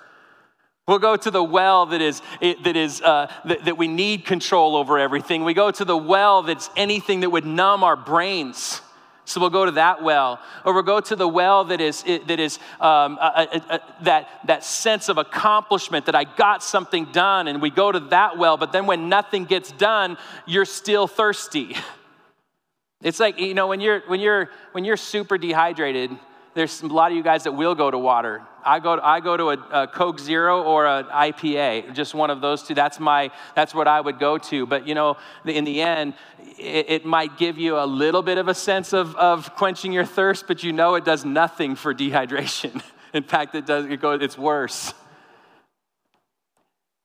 We'll 0.88 1.00
go 1.00 1.17
to 1.17 1.32
the 1.32 1.43
well 1.43 1.88
that 1.88 2.00
is 2.00 2.21
that 2.39 2.78
is 2.78 3.02
uh, 3.02 3.30
that, 3.43 3.65
that 3.65 3.78
we 3.78 3.89
need 3.89 4.23
control 4.23 4.78
over 4.78 4.97
everything. 4.97 5.43
We 5.43 5.54
go 5.54 5.69
to 5.69 5.84
the 5.84 5.97
well 5.97 6.43
that's 6.43 6.69
anything 6.78 7.19
that 7.21 7.30
would 7.30 7.45
numb 7.45 7.84
our 7.84 7.97
brains. 7.97 8.82
So 9.26 9.41
we'll 9.41 9.50
go 9.50 9.65
to 9.65 9.71
that 9.71 10.02
well, 10.02 10.39
or 10.63 10.73
we'll 10.73 10.84
go 10.84 11.02
to 11.02 11.15
the 11.17 11.28
well 11.28 11.65
that 11.65 11.82
is 11.82 12.04
that 12.04 12.39
is 12.39 12.60
um, 12.80 13.17
a, 13.19 13.50
a, 13.52 13.76
a, 13.76 13.82
that 14.04 14.30
that 14.45 14.63
sense 14.63 15.10
of 15.10 15.17
accomplishment 15.17 16.06
that 16.06 16.15
I 16.15 16.23
got 16.23 16.63
something 16.63 17.12
done, 17.12 17.50
and 17.50 17.62
we 17.62 17.69
go 17.69 17.91
to 17.91 18.00
that 18.00 18.38
well. 18.38 18.56
But 18.56 18.71
then 18.71 18.86
when 18.86 19.10
nothing 19.10 19.43
gets 19.43 19.73
done, 19.73 20.17
you're 20.45 20.65
still 20.65 21.08
thirsty. 21.08 21.76
It's 23.04 23.19
like 23.19 23.39
you 23.39 23.54
know 23.54 23.67
when 23.67 23.80
you're 23.80 24.00
when 24.08 24.19
you're 24.19 24.50
when 24.71 24.84
you're 24.84 24.97
super 24.97 25.38
dehydrated. 25.38 26.10
There's 26.58 26.82
a 26.82 26.88
lot 26.88 27.12
of 27.12 27.15
you 27.15 27.22
guys 27.22 27.43
that 27.43 27.52
will 27.52 27.76
go 27.76 27.91
to 27.91 28.00
water. 28.00 28.41
I 28.65 28.80
go 28.80 28.96
to, 28.96 29.06
I 29.06 29.20
go 29.20 29.38
to 29.38 29.52
a, 29.52 29.84
a 29.84 29.88
Coke 29.88 30.20
Zero 30.20 30.63
or 30.63 30.88
an 30.88 31.06
IPA, 31.06 31.93
just 31.93 32.15
one 32.15 32.32
of 32.32 32.41
those 32.41 32.63
two. 32.63 32.74
That's 32.74 33.00
my 33.00 33.30
that's 33.54 33.76
what 33.76 33.88
I 33.88 34.02
would 34.02 34.17
go 34.17 34.39
to. 34.39 34.65
But 34.65 34.88
you 34.88 34.96
know, 34.96 35.17
in 35.46 35.65
the 35.65 35.80
end, 35.84 36.15
it, 36.58 36.89
it 36.89 37.06
might 37.06 37.38
give 37.38 37.60
you 37.60 37.78
a 37.78 37.86
little 37.86 38.24
bit 38.24 38.39
of 38.39 38.48
a 38.48 38.56
sense 38.56 38.91
of, 38.91 39.15
of 39.17 39.54
quenching 39.54 39.93
your 39.93 40.04
thirst, 40.04 40.48
but 40.48 40.63
you 40.63 40.74
know 40.74 40.96
it 40.96 41.06
does 41.06 41.24
nothing 41.24 41.76
for 41.76 41.93
dehydration. 41.93 42.82
in 43.13 43.22
fact, 43.22 43.54
it 43.54 43.67
does 43.67 43.86
it 43.86 44.02
goes 44.02 44.24
it's 44.24 44.36
worse. 44.36 44.96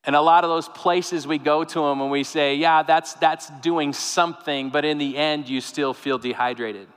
And 0.05 0.17
a 0.17 0.23
lot 0.23 0.45
of 0.45 0.49
those 0.49 0.71
places 0.71 1.27
we 1.27 1.37
go 1.37 1.62
to 1.62 1.79
them 1.79 2.01
and 2.01 2.11
we 2.11 2.25
say, 2.25 2.55
yeah, 2.55 2.85
that's, 2.85 3.12
that's 3.15 3.51
doing 3.61 3.93
something, 3.93 4.71
but 4.71 4.87
in 4.87 4.97
the 4.97 5.17
end, 5.19 5.49
you 5.49 5.61
still 5.61 5.93
feel 5.93 6.17
dehydrated. 6.17 6.88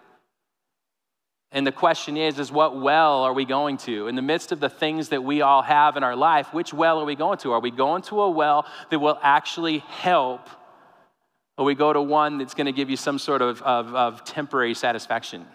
And 1.56 1.66
the 1.66 1.72
question 1.72 2.18
is, 2.18 2.38
is 2.38 2.52
what 2.52 2.80
well 2.80 3.24
are 3.24 3.34
we 3.34 3.46
going 3.46 3.78
to? 3.78 4.08
In 4.08 4.16
the 4.16 4.22
midst 4.22 4.52
of 4.52 4.60
the 4.60 4.70
things 4.70 5.10
that 5.10 5.24
we 5.24 5.42
all 5.42 5.62
have 5.62 5.96
in 5.96 6.04
our 6.04 6.16
life, 6.16 6.54
which 6.54 6.74
well 6.74 7.00
are 7.00 7.06
we 7.06 7.16
going 7.16 7.38
to? 7.40 7.54
Are 7.54 7.62
we 7.62 7.72
going 7.72 8.02
to 8.04 8.22
a 8.22 8.30
well 8.30 8.66
that 8.92 9.00
will 9.00 9.18
actually 9.24 9.80
help? 9.80 10.50
Or 11.58 11.64
we 11.64 11.74
go 11.74 11.94
to 11.94 12.02
one 12.02 12.40
that's 12.40 12.54
going 12.54 12.66
to 12.66 12.74
give 12.74 12.90
you 12.90 12.98
some 12.98 13.18
sort 13.18 13.42
of, 13.42 13.62
of, 13.62 13.96
of 13.96 14.26
temporary 14.26 14.74
satisfaction? 14.74 15.48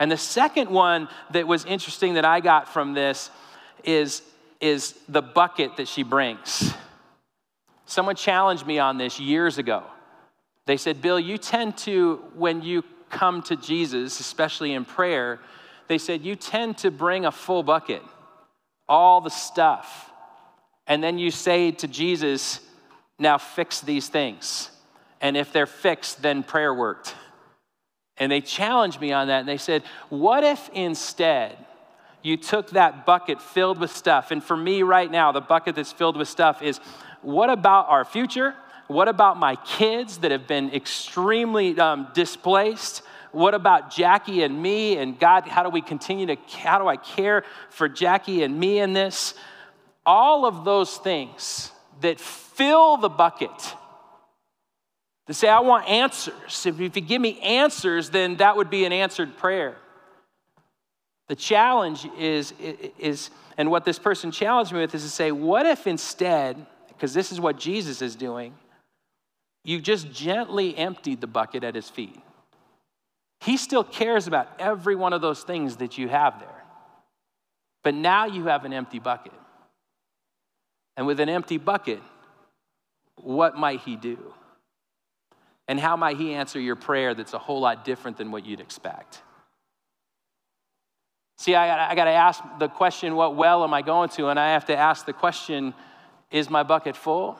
And 0.00 0.10
the 0.10 0.16
second 0.16 0.70
one 0.70 1.08
that 1.32 1.46
was 1.46 1.66
interesting 1.66 2.14
that 2.14 2.24
I 2.24 2.40
got 2.40 2.66
from 2.66 2.94
this 2.94 3.30
is 3.84 4.22
is 4.62 4.94
the 5.08 5.20
bucket 5.20 5.76
that 5.76 5.88
she 5.88 6.04
brings. 6.04 6.72
Someone 7.84 8.14
challenged 8.14 8.64
me 8.64 8.78
on 8.78 8.96
this 8.96 9.18
years 9.20 9.58
ago. 9.58 9.82
They 10.66 10.76
said, 10.76 11.02
Bill, 11.02 11.18
you 11.18 11.36
tend 11.36 11.76
to, 11.78 12.22
when 12.36 12.62
you 12.62 12.84
come 13.12 13.42
to 13.42 13.54
Jesus, 13.54 14.18
especially 14.18 14.72
in 14.72 14.84
prayer, 14.84 15.38
they 15.86 15.98
said, 15.98 16.22
you 16.22 16.34
tend 16.34 16.78
to 16.78 16.90
bring 16.90 17.24
a 17.24 17.30
full 17.30 17.62
bucket, 17.62 18.02
all 18.88 19.20
the 19.20 19.30
stuff. 19.30 20.10
And 20.86 21.04
then 21.04 21.18
you 21.18 21.30
say 21.30 21.70
to 21.70 21.86
Jesus, 21.86 22.60
now 23.18 23.38
fix 23.38 23.80
these 23.80 24.08
things. 24.08 24.70
And 25.20 25.36
if 25.36 25.52
they're 25.52 25.66
fixed, 25.66 26.22
then 26.22 26.42
prayer 26.42 26.74
worked. 26.74 27.14
And 28.16 28.32
they 28.32 28.40
challenged 28.40 29.00
me 29.00 29.12
on 29.12 29.28
that. 29.28 29.40
And 29.40 29.48
they 29.48 29.58
said, 29.58 29.82
what 30.08 30.42
if 30.42 30.68
instead, 30.72 31.56
you 32.22 32.36
took 32.36 32.70
that 32.70 33.04
bucket 33.04 33.40
filled 33.40 33.78
with 33.78 33.90
stuff. 33.90 34.30
And 34.30 34.42
for 34.42 34.56
me 34.56 34.82
right 34.82 35.10
now, 35.10 35.32
the 35.32 35.40
bucket 35.40 35.74
that's 35.76 35.92
filled 35.92 36.16
with 36.16 36.28
stuff 36.28 36.62
is 36.62 36.78
what 37.20 37.50
about 37.50 37.88
our 37.88 38.04
future? 38.04 38.54
What 38.88 39.08
about 39.08 39.38
my 39.38 39.56
kids 39.56 40.18
that 40.18 40.30
have 40.30 40.46
been 40.46 40.72
extremely 40.72 41.78
um, 41.78 42.08
displaced? 42.14 43.02
What 43.32 43.54
about 43.54 43.90
Jackie 43.90 44.42
and 44.42 44.60
me? 44.60 44.98
And 44.98 45.18
God, 45.18 45.48
how 45.48 45.62
do 45.62 45.70
we 45.70 45.80
continue 45.80 46.26
to, 46.26 46.36
how 46.58 46.78
do 46.78 46.86
I 46.86 46.96
care 46.96 47.44
for 47.70 47.88
Jackie 47.88 48.42
and 48.42 48.58
me 48.58 48.78
in 48.78 48.92
this? 48.92 49.34
All 50.04 50.44
of 50.44 50.64
those 50.64 50.96
things 50.98 51.70
that 52.00 52.20
fill 52.20 52.96
the 52.96 53.08
bucket. 53.08 53.50
To 55.28 55.34
say, 55.34 55.48
I 55.48 55.60
want 55.60 55.88
answers. 55.88 56.66
If 56.66 56.78
you 56.80 56.88
give 56.88 57.22
me 57.22 57.40
answers, 57.40 58.10
then 58.10 58.36
that 58.36 58.56
would 58.56 58.68
be 58.68 58.84
an 58.84 58.92
answered 58.92 59.36
prayer. 59.36 59.76
The 61.28 61.36
challenge 61.36 62.06
is, 62.18 62.52
is, 62.98 63.30
and 63.56 63.70
what 63.70 63.84
this 63.84 63.98
person 63.98 64.32
challenged 64.32 64.72
me 64.72 64.80
with 64.80 64.94
is 64.94 65.04
to 65.04 65.08
say, 65.08 65.32
what 65.32 65.64
if 65.64 65.86
instead, 65.86 66.66
because 66.88 67.14
this 67.14 67.32
is 67.32 67.40
what 67.40 67.56
Jesus 67.56 68.02
is 68.02 68.16
doing, 68.16 68.54
you 69.64 69.80
just 69.80 70.12
gently 70.12 70.76
emptied 70.76 71.20
the 71.20 71.26
bucket 71.26 71.64
at 71.64 71.74
his 71.74 71.88
feet? 71.88 72.20
He 73.40 73.56
still 73.56 73.84
cares 73.84 74.26
about 74.26 74.48
every 74.58 74.94
one 74.94 75.12
of 75.12 75.20
those 75.20 75.42
things 75.42 75.76
that 75.76 75.98
you 75.98 76.08
have 76.08 76.38
there. 76.38 76.64
But 77.82 77.94
now 77.94 78.26
you 78.26 78.44
have 78.44 78.64
an 78.64 78.72
empty 78.72 78.98
bucket. 78.98 79.32
And 80.96 81.06
with 81.06 81.20
an 81.20 81.28
empty 81.28 81.58
bucket, 81.58 82.00
what 83.16 83.56
might 83.56 83.80
he 83.80 83.96
do? 83.96 84.18
And 85.68 85.80
how 85.80 85.96
might 85.96 86.16
he 86.16 86.34
answer 86.34 86.60
your 86.60 86.76
prayer 86.76 87.14
that's 87.14 87.32
a 87.32 87.38
whole 87.38 87.60
lot 87.60 87.84
different 87.84 88.18
than 88.18 88.30
what 88.30 88.44
you'd 88.44 88.60
expect? 88.60 89.22
See, 91.38 91.54
I, 91.54 91.90
I 91.90 91.94
got 91.94 92.04
to 92.04 92.10
ask 92.10 92.42
the 92.58 92.68
question, 92.68 93.16
what 93.16 93.34
well 93.34 93.64
am 93.64 93.74
I 93.74 93.82
going 93.82 94.10
to? 94.10 94.28
And 94.28 94.38
I 94.38 94.52
have 94.52 94.66
to 94.66 94.76
ask 94.76 95.06
the 95.06 95.12
question, 95.12 95.74
is 96.30 96.48
my 96.48 96.62
bucket 96.62 96.96
full? 96.96 97.38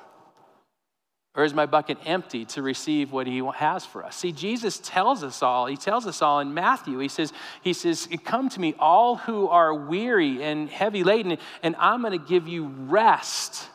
Or 1.35 1.45
is 1.45 1.55
my 1.55 1.65
bucket 1.65 1.97
empty 2.05 2.45
to 2.47 2.63
receive 2.63 3.11
what 3.11 3.27
he 3.27 3.43
has 3.55 3.87
for 3.87 4.05
us? 4.05 4.17
See, 4.17 4.33
Jesus 4.33 4.79
tells 4.79 5.25
us 5.25 5.43
all, 5.43 5.65
he 5.65 5.77
tells 5.77 6.07
us 6.07 6.21
all 6.21 6.41
in 6.41 6.53
Matthew. 6.53 6.99
He 6.99 7.09
says, 7.09 7.33
he 7.63 7.73
says, 7.73 8.07
Come 8.25 8.51
to 8.51 8.61
me, 8.61 8.75
all 8.79 9.17
who 9.17 9.49
are 9.49 9.75
weary 9.75 10.43
and 10.43 10.69
heavy 10.69 11.05
laden, 11.05 11.39
and 11.63 11.75
I'm 11.79 12.03
going 12.03 12.19
to 12.19 12.25
give 12.25 12.49
you 12.49 12.67
rest. 12.67 13.67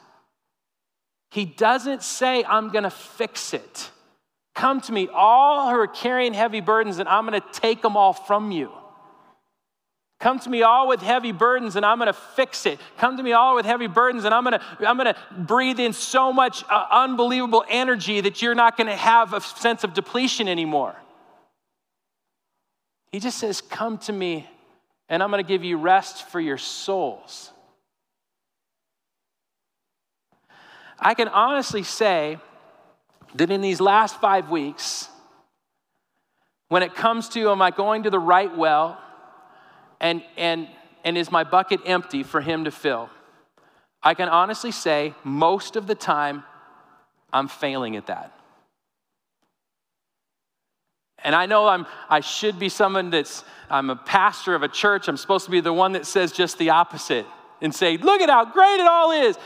He 1.32 1.46
doesn't 1.46 2.04
say, 2.04 2.43
I'm 2.43 2.70
going 2.70 2.84
to 2.84 2.91
fix 2.91 3.56
it. 3.56 3.91
Come 4.54 4.80
to 4.82 4.91
me, 4.91 5.08
all 5.12 5.70
who 5.70 5.80
are 5.80 5.88
carrying 5.88 6.34
heavy 6.34 6.62
burdens, 6.62 7.00
and 7.00 7.10
I'm 7.10 7.28
going 7.28 7.41
to 7.41 7.60
take 7.60 7.82
them 7.82 7.98
all 7.98 8.13
from 8.13 8.52
you. 8.52 8.72
Come 10.19 10.39
to 10.39 10.49
me 10.49 10.63
all 10.63 10.88
with 10.88 11.01
heavy 11.01 11.32
burdens 11.32 11.75
and 11.75 11.86
I'm 11.86 11.99
going 11.99 12.08
to 12.08 12.13
fix 12.13 12.65
it. 12.65 12.80
Come 12.97 13.17
to 13.17 13.23
me 13.23 13.34
all 13.34 13.56
with 13.56 13.67
heavy 13.67 13.86
burdens 13.86 14.25
and 14.25 14.34
I'm 14.34 14.43
going 14.43 14.60
to 14.60 14.88
I'm 14.88 14.97
going 14.97 15.13
to 15.13 15.15
breathe 15.38 15.80
in 15.80 15.93
so 15.93 16.34
much 16.34 16.63
uh, 16.69 16.88
unbelievable 16.89 17.63
energy 17.69 18.21
that 18.21 18.41
you're 18.41 18.56
not 18.56 18.77
going 18.77 18.88
to 18.88 18.95
have 18.95 19.34
a 19.34 19.41
sense 19.41 19.84
of 19.84 19.93
depletion 19.93 20.47
anymore. 20.47 20.95
He 23.12 23.19
just 23.19 23.38
says, 23.38 23.62
"Come 23.62 23.99
to 23.99 24.13
me 24.13 24.49
and 25.08 25.21
I'm 25.21 25.30
going 25.30 25.43
to 25.43 25.47
give 25.47 25.63
you 25.63 25.77
rest 25.77 26.27
for 26.30 26.39
your 26.39 26.58
souls." 26.58 27.51
I 30.99 31.13
can 31.13 31.27
honestly 31.27 31.84
say 31.84 32.39
that 33.36 33.51
in 33.51 33.62
these 33.62 33.80
last 33.80 34.19
5 34.19 34.49
weeks 34.49 35.10
when 36.69 36.82
it 36.82 36.95
comes 36.95 37.30
to 37.30 37.51
am 37.51 37.62
I 37.62 37.69
going 37.69 38.03
to 38.03 38.10
the 38.10 38.19
right 38.19 38.56
well? 38.58 38.99
And, 39.99 40.23
and, 40.38 40.67
and 41.03 41.17
is 41.17 41.31
my 41.31 41.43
bucket 41.43 41.81
empty 41.86 42.23
for 42.23 42.41
Him 42.41 42.65
to 42.65 42.71
fill? 42.71 43.10
I 44.03 44.13
can 44.13 44.29
honestly 44.29 44.71
say 44.71 45.13
most 45.23 45.75
of 45.75 45.88
the 45.88 45.95
time 45.95 46.43
I'm 47.33 47.47
failing 47.47 47.95
at 47.95 48.07
that. 48.07 48.33
And 51.23 51.36
I 51.36 51.45
know 51.45 51.67
I'm, 51.67 51.86
I 52.10 52.19
should 52.19 52.60
be 52.60 52.69
someone 52.69 53.10
that's, 53.10 53.43
I'm 53.69 53.89
a 53.89 53.95
pastor 53.95 54.53
of 54.55 54.63
a 54.63 54.67
church. 54.67 55.07
I'm 55.07 55.17
supposed 55.17 55.45
to 55.45 55.51
be 55.51 55.62
the 55.62 55.73
one 55.73 55.93
that 55.93 56.05
says 56.05 56.31
just 56.31 56.57
the 56.57 56.69
opposite 56.69 57.25
and 57.62 57.73
say, 57.73 57.97
look 57.97 58.21
at 58.21 58.29
how 58.29 58.45
great 58.45 58.79
it 58.79 58.88
all 58.88 59.12
is. 59.12 59.38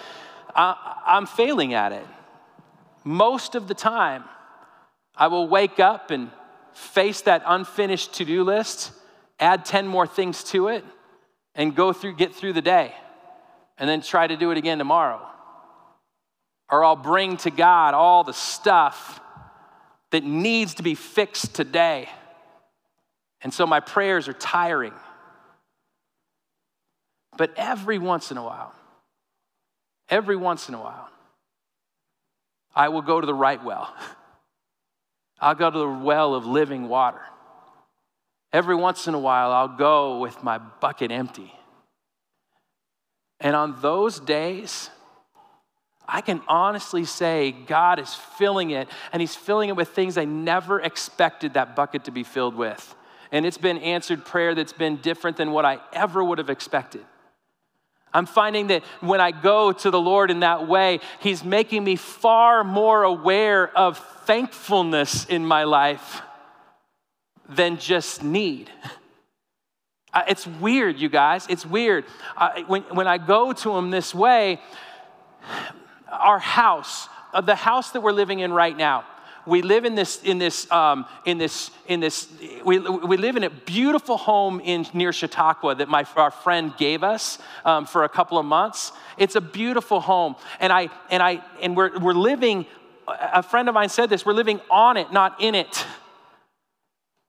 I, 0.53 1.01
I'm 1.05 1.25
failing 1.25 1.73
at 1.73 1.93
it. 1.93 2.05
Most 3.03 3.55
of 3.55 3.67
the 3.67 3.73
time, 3.73 4.25
I 5.15 5.27
will 5.27 5.47
wake 5.47 5.79
up 5.79 6.11
and 6.11 6.29
face 6.73 7.21
that 7.21 7.41
unfinished 7.45 8.13
to 8.15 8.25
do 8.25 8.43
list 8.43 8.91
add 9.41 9.65
10 9.65 9.87
more 9.87 10.07
things 10.07 10.43
to 10.45 10.69
it, 10.69 10.85
and 11.55 11.75
go 11.75 11.91
through, 11.91 12.15
get 12.15 12.33
through 12.33 12.53
the 12.53 12.61
day, 12.61 12.93
and 13.77 13.89
then 13.89 14.01
try 14.01 14.25
to 14.25 14.37
do 14.37 14.51
it 14.51 14.57
again 14.57 14.77
tomorrow. 14.77 15.27
Or 16.69 16.85
I'll 16.85 16.95
bring 16.95 17.35
to 17.37 17.51
God 17.51 17.93
all 17.93 18.23
the 18.23 18.33
stuff 18.33 19.19
that 20.11 20.23
needs 20.23 20.75
to 20.75 20.83
be 20.83 20.95
fixed 20.95 21.53
today. 21.55 22.07
And 23.41 23.53
so 23.53 23.65
my 23.65 23.79
prayers 23.79 24.27
are 24.27 24.33
tiring. 24.33 24.93
But 27.37 27.53
every 27.57 27.97
once 27.97 28.31
in 28.31 28.37
a 28.37 28.43
while, 28.43 28.73
every 30.09 30.35
once 30.35 30.69
in 30.69 30.75
a 30.75 30.79
while, 30.79 31.09
I 32.75 32.89
will 32.89 33.01
go 33.01 33.19
to 33.19 33.27
the 33.27 33.33
right 33.33 33.61
well. 33.61 33.93
I'll 35.41 35.55
go 35.55 35.71
to 35.71 35.79
the 35.79 35.87
well 35.87 36.35
of 36.35 36.45
living 36.45 36.87
water. 36.87 37.21
Every 38.53 38.75
once 38.75 39.07
in 39.07 39.13
a 39.13 39.19
while, 39.19 39.51
I'll 39.51 39.77
go 39.77 40.19
with 40.19 40.43
my 40.43 40.57
bucket 40.57 41.11
empty. 41.11 41.53
And 43.39 43.55
on 43.55 43.79
those 43.81 44.19
days, 44.19 44.89
I 46.07 46.21
can 46.21 46.41
honestly 46.47 47.05
say 47.05 47.51
God 47.51 47.99
is 47.99 48.13
filling 48.13 48.71
it, 48.71 48.89
and 49.13 49.21
He's 49.21 49.35
filling 49.35 49.69
it 49.69 49.75
with 49.75 49.89
things 49.89 50.17
I 50.17 50.25
never 50.25 50.81
expected 50.81 51.53
that 51.53 51.75
bucket 51.75 52.05
to 52.05 52.11
be 52.11 52.23
filled 52.23 52.55
with. 52.55 52.95
And 53.31 53.45
it's 53.45 53.57
been 53.57 53.77
answered 53.77 54.25
prayer 54.25 54.53
that's 54.53 54.73
been 54.73 54.97
different 54.97 55.37
than 55.37 55.51
what 55.51 55.63
I 55.63 55.79
ever 55.93 56.21
would 56.21 56.37
have 56.37 56.49
expected. 56.49 57.05
I'm 58.13 58.25
finding 58.25 58.67
that 58.67 58.83
when 58.99 59.21
I 59.21 59.31
go 59.31 59.71
to 59.71 59.89
the 59.89 59.99
Lord 59.99 60.29
in 60.29 60.41
that 60.41 60.67
way, 60.67 60.99
He's 61.21 61.45
making 61.45 61.85
me 61.85 61.95
far 61.95 62.65
more 62.65 63.03
aware 63.03 63.75
of 63.77 63.97
thankfulness 64.25 65.25
in 65.25 65.45
my 65.45 65.63
life 65.63 66.21
than 67.55 67.77
just 67.77 68.23
need. 68.23 68.69
It's 70.27 70.45
weird, 70.45 70.99
you 70.99 71.07
guys. 71.07 71.45
It's 71.49 71.65
weird. 71.65 72.03
when, 72.67 72.81
when 72.81 73.07
I 73.07 73.17
go 73.17 73.53
to 73.53 73.77
Him 73.77 73.91
this 73.91 74.13
way, 74.13 74.59
our 76.11 76.37
house, 76.37 77.07
uh, 77.33 77.39
the 77.39 77.55
house 77.55 77.91
that 77.91 78.01
we're 78.01 78.11
living 78.11 78.39
in 78.39 78.51
right 78.51 78.75
now, 78.75 79.05
we 79.47 79.61
live 79.61 79.85
in 79.85 79.95
this 79.95 80.21
in 80.21 80.37
this 80.37 80.69
um, 80.71 81.05
in 81.25 81.37
this 81.37 81.71
in 81.87 81.99
this 81.99 82.27
we, 82.63 82.77
we 82.77 83.17
live 83.17 83.37
in 83.37 83.43
a 83.43 83.49
beautiful 83.49 84.17
home 84.17 84.59
in 84.59 84.85
near 84.93 85.11
Chautauqua 85.11 85.75
that 85.75 85.89
my 85.89 86.05
our 86.15 86.29
friend 86.29 86.75
gave 86.77 87.03
us 87.03 87.39
um, 87.65 87.85
for 87.85 88.03
a 88.03 88.09
couple 88.09 88.37
of 88.37 88.45
months. 88.45 88.91
It's 89.17 89.35
a 89.35 89.41
beautiful 89.41 89.99
home, 89.99 90.35
and 90.59 90.71
I 90.71 90.89
and 91.09 91.23
I 91.23 91.43
and 91.61 91.75
we're 91.75 91.97
we're 91.99 92.13
living. 92.13 92.65
A 93.07 93.41
friend 93.41 93.67
of 93.67 93.73
mine 93.73 93.89
said 93.89 94.09
this: 94.09 94.25
we're 94.25 94.33
living 94.33 94.61
on 94.69 94.97
it, 94.97 95.11
not 95.11 95.41
in 95.41 95.55
it. 95.55 95.85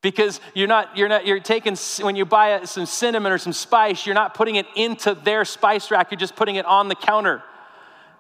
Because 0.03 0.41
you're 0.53 0.69
not, 0.69 0.97
you're 0.97 1.09
not, 1.09 1.27
you're 1.27 1.41
taking, 1.41 1.77
when 2.01 2.17
you 2.17 2.25
buy 2.25 2.65
some 2.65 2.87
cinnamon 2.87 3.31
or 3.31 3.38
some 3.38 3.53
spice, 3.53 4.05
you're 4.05 4.17
not 4.17 4.35
putting 4.35 4.57
it 4.57 4.67
into 4.75 5.15
their 5.15 5.45
spice 5.45 5.91
rack, 5.91 6.11
you're 6.11 6.19
just 6.19 6.37
putting 6.37 6.57
it 6.57 6.67
on 6.67 6.88
the 6.88 6.97
counter. 6.97 7.43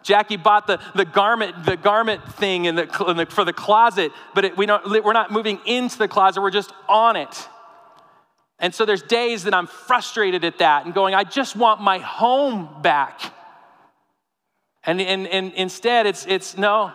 Jackie 0.02 0.36
bought 0.36 0.66
the, 0.66 0.80
the 0.94 1.04
garment 1.04 1.64
the 1.64 1.76
garment 1.76 2.26
thing 2.34 2.64
in 2.64 2.74
the, 2.74 3.04
in 3.06 3.16
the 3.16 3.26
for 3.26 3.44
the 3.44 3.52
closet, 3.52 4.10
but 4.34 4.44
it, 4.44 4.56
we 4.56 4.66
don't, 4.66 4.84
we're 5.04 5.12
not 5.12 5.30
moving 5.30 5.60
into 5.64 5.96
the 5.98 6.08
closet. 6.08 6.40
We're 6.40 6.50
just 6.50 6.72
on 6.88 7.16
it. 7.16 7.48
And 8.58 8.74
so 8.74 8.84
there's 8.84 9.02
days 9.02 9.44
that 9.44 9.54
I'm 9.54 9.66
frustrated 9.66 10.44
at 10.44 10.58
that 10.58 10.84
and 10.84 10.94
going, 10.94 11.14
I 11.14 11.24
just 11.24 11.56
want 11.56 11.80
my 11.80 11.98
home 11.98 12.80
back. 12.80 13.20
And, 14.84 15.00
and, 15.00 15.26
and 15.26 15.52
instead, 15.54 16.06
it's, 16.06 16.26
it's 16.26 16.56
no, 16.56 16.92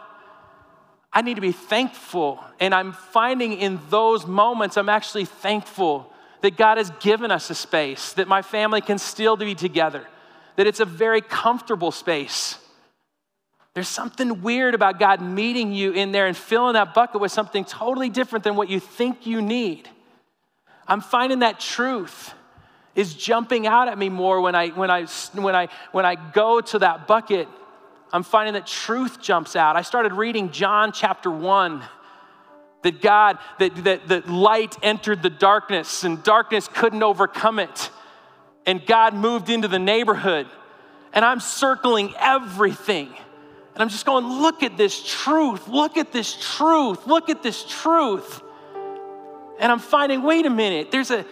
I 1.12 1.22
need 1.22 1.36
to 1.36 1.42
be 1.42 1.52
thankful. 1.52 2.44
And 2.60 2.74
I'm 2.74 2.94
finding 2.94 3.54
in 3.54 3.80
those 3.90 4.26
moments, 4.26 4.78
I'm 4.78 4.90
actually 4.90 5.26
thankful 5.26 6.12
that 6.42 6.58
God 6.58 6.78
has 6.78 6.92
given 7.00 7.32
us 7.32 7.50
a 7.50 7.56
space, 7.56 8.14
that 8.14 8.28
my 8.28 8.42
family 8.42 8.82
can 8.82 8.98
still 8.98 9.36
be 9.36 9.56
together, 9.56 10.06
that 10.56 10.68
it's 10.68 10.80
a 10.80 10.86
very 10.86 11.22
comfortable 11.22 11.92
space. 11.92 12.58
There's 13.74 13.88
something 13.88 14.42
weird 14.42 14.74
about 14.74 15.00
God 15.00 15.22
meeting 15.22 15.72
you 15.72 15.92
in 15.92 16.12
there 16.12 16.26
and 16.26 16.36
filling 16.36 16.74
that 16.74 16.94
bucket 16.94 17.22
with 17.22 17.32
something 17.32 17.64
totally 17.64 18.10
different 18.10 18.44
than 18.44 18.56
what 18.56 18.70
you 18.70 18.80
think 18.80 19.28
you 19.28 19.42
need. 19.42 19.88
I'm 20.88 21.02
finding 21.02 21.40
that 21.40 21.60
truth 21.60 22.34
is 22.96 23.14
jumping 23.14 23.68
out 23.68 23.88
at 23.88 23.98
me 23.98 24.10
more 24.10 24.42
when 24.42 24.56
I, 24.56 24.70
when 24.70 24.90
I, 24.90 25.06
when 25.34 25.56
I, 25.56 25.68
when 25.92 26.06
I 26.06 26.16
go 26.16 26.62
to 26.62 26.80
that 26.80 27.06
bucket. 27.06 27.48
I'm 28.12 28.24
finding 28.24 28.54
that 28.54 28.66
truth 28.66 29.22
jumps 29.22 29.56
out. 29.56 29.76
I 29.76 29.82
started 29.82 30.14
reading 30.14 30.52
John 30.52 30.92
chapter 30.92 31.30
1 31.30 31.84
that 32.84 33.02
God, 33.02 33.38
that, 33.60 33.76
that, 33.84 34.08
that 34.08 34.30
light 34.30 34.78
entered 34.82 35.22
the 35.22 35.30
darkness 35.30 36.04
and 36.04 36.24
darkness 36.24 36.68
couldn't 36.68 37.04
overcome 37.04 37.60
it. 37.60 37.90
And 38.66 38.86
God 38.86 39.14
moved 39.14 39.50
into 39.50 39.68
the 39.68 39.80
neighborhood. 39.80 40.48
And 41.14 41.26
I'm 41.26 41.40
circling 41.40 42.14
everything. 42.20 43.08
And 43.08 43.84
I'm 43.84 43.90
just 43.90 44.06
going, 44.06 44.26
look 44.26 44.64
at 44.64 44.78
this 44.78 45.04
truth, 45.06 45.68
look 45.68 45.98
at 45.98 46.12
this 46.12 46.36
truth, 46.56 47.06
look 47.08 47.30
at 47.30 47.44
this 47.44 47.64
truth. 47.64 48.42
And 49.60 49.72
I'm 49.72 49.80
finding, 49.80 50.24
wait 50.24 50.46
a 50.46 50.50
minute, 50.50 50.92
there's 50.92 51.12
a, 51.12 51.26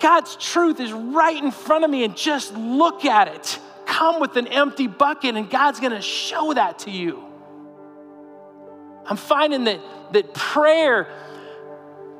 God's 0.00 0.36
truth 0.36 0.80
is 0.80 0.92
right 0.92 1.36
in 1.42 1.50
front 1.50 1.84
of 1.84 1.90
me, 1.90 2.04
and 2.04 2.16
just 2.16 2.54
look 2.54 3.04
at 3.04 3.28
it. 3.28 3.58
Come 3.88 4.20
with 4.20 4.36
an 4.36 4.46
empty 4.46 4.86
bucket, 4.86 5.34
and 5.34 5.48
God's 5.48 5.80
gonna 5.80 6.02
show 6.02 6.52
that 6.52 6.80
to 6.80 6.90
you. 6.90 7.24
I'm 9.06 9.16
finding 9.16 9.64
that, 9.64 9.80
that 10.12 10.34
prayer, 10.34 11.08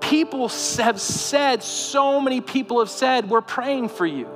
people 0.00 0.48
have 0.48 0.98
said, 0.98 1.62
so 1.62 2.22
many 2.22 2.40
people 2.40 2.78
have 2.78 2.88
said, 2.88 3.28
we're 3.28 3.42
praying 3.42 3.90
for 3.90 4.06
you. 4.06 4.26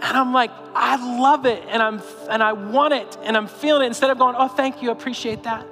And 0.00 0.16
I'm 0.16 0.32
like, 0.32 0.52
I 0.74 1.18
love 1.20 1.44
it 1.44 1.62
and 1.68 1.82
I'm 1.82 2.00
and 2.30 2.42
I 2.42 2.52
want 2.52 2.94
it 2.94 3.18
and 3.22 3.36
I'm 3.36 3.48
feeling 3.48 3.82
it 3.82 3.86
instead 3.86 4.10
of 4.10 4.18
going, 4.18 4.36
oh, 4.38 4.48
thank 4.48 4.82
you, 4.82 4.90
I 4.90 4.92
appreciate 4.92 5.42
that. 5.42 5.66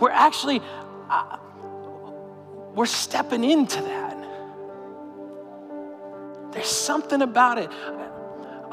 We're 0.00 0.10
actually 0.10 0.62
uh, 1.10 1.36
we're 2.74 2.86
stepping 2.86 3.44
into 3.44 3.82
that. 3.82 4.16
There's 6.52 6.66
something 6.66 7.20
about 7.20 7.58
it. 7.58 7.70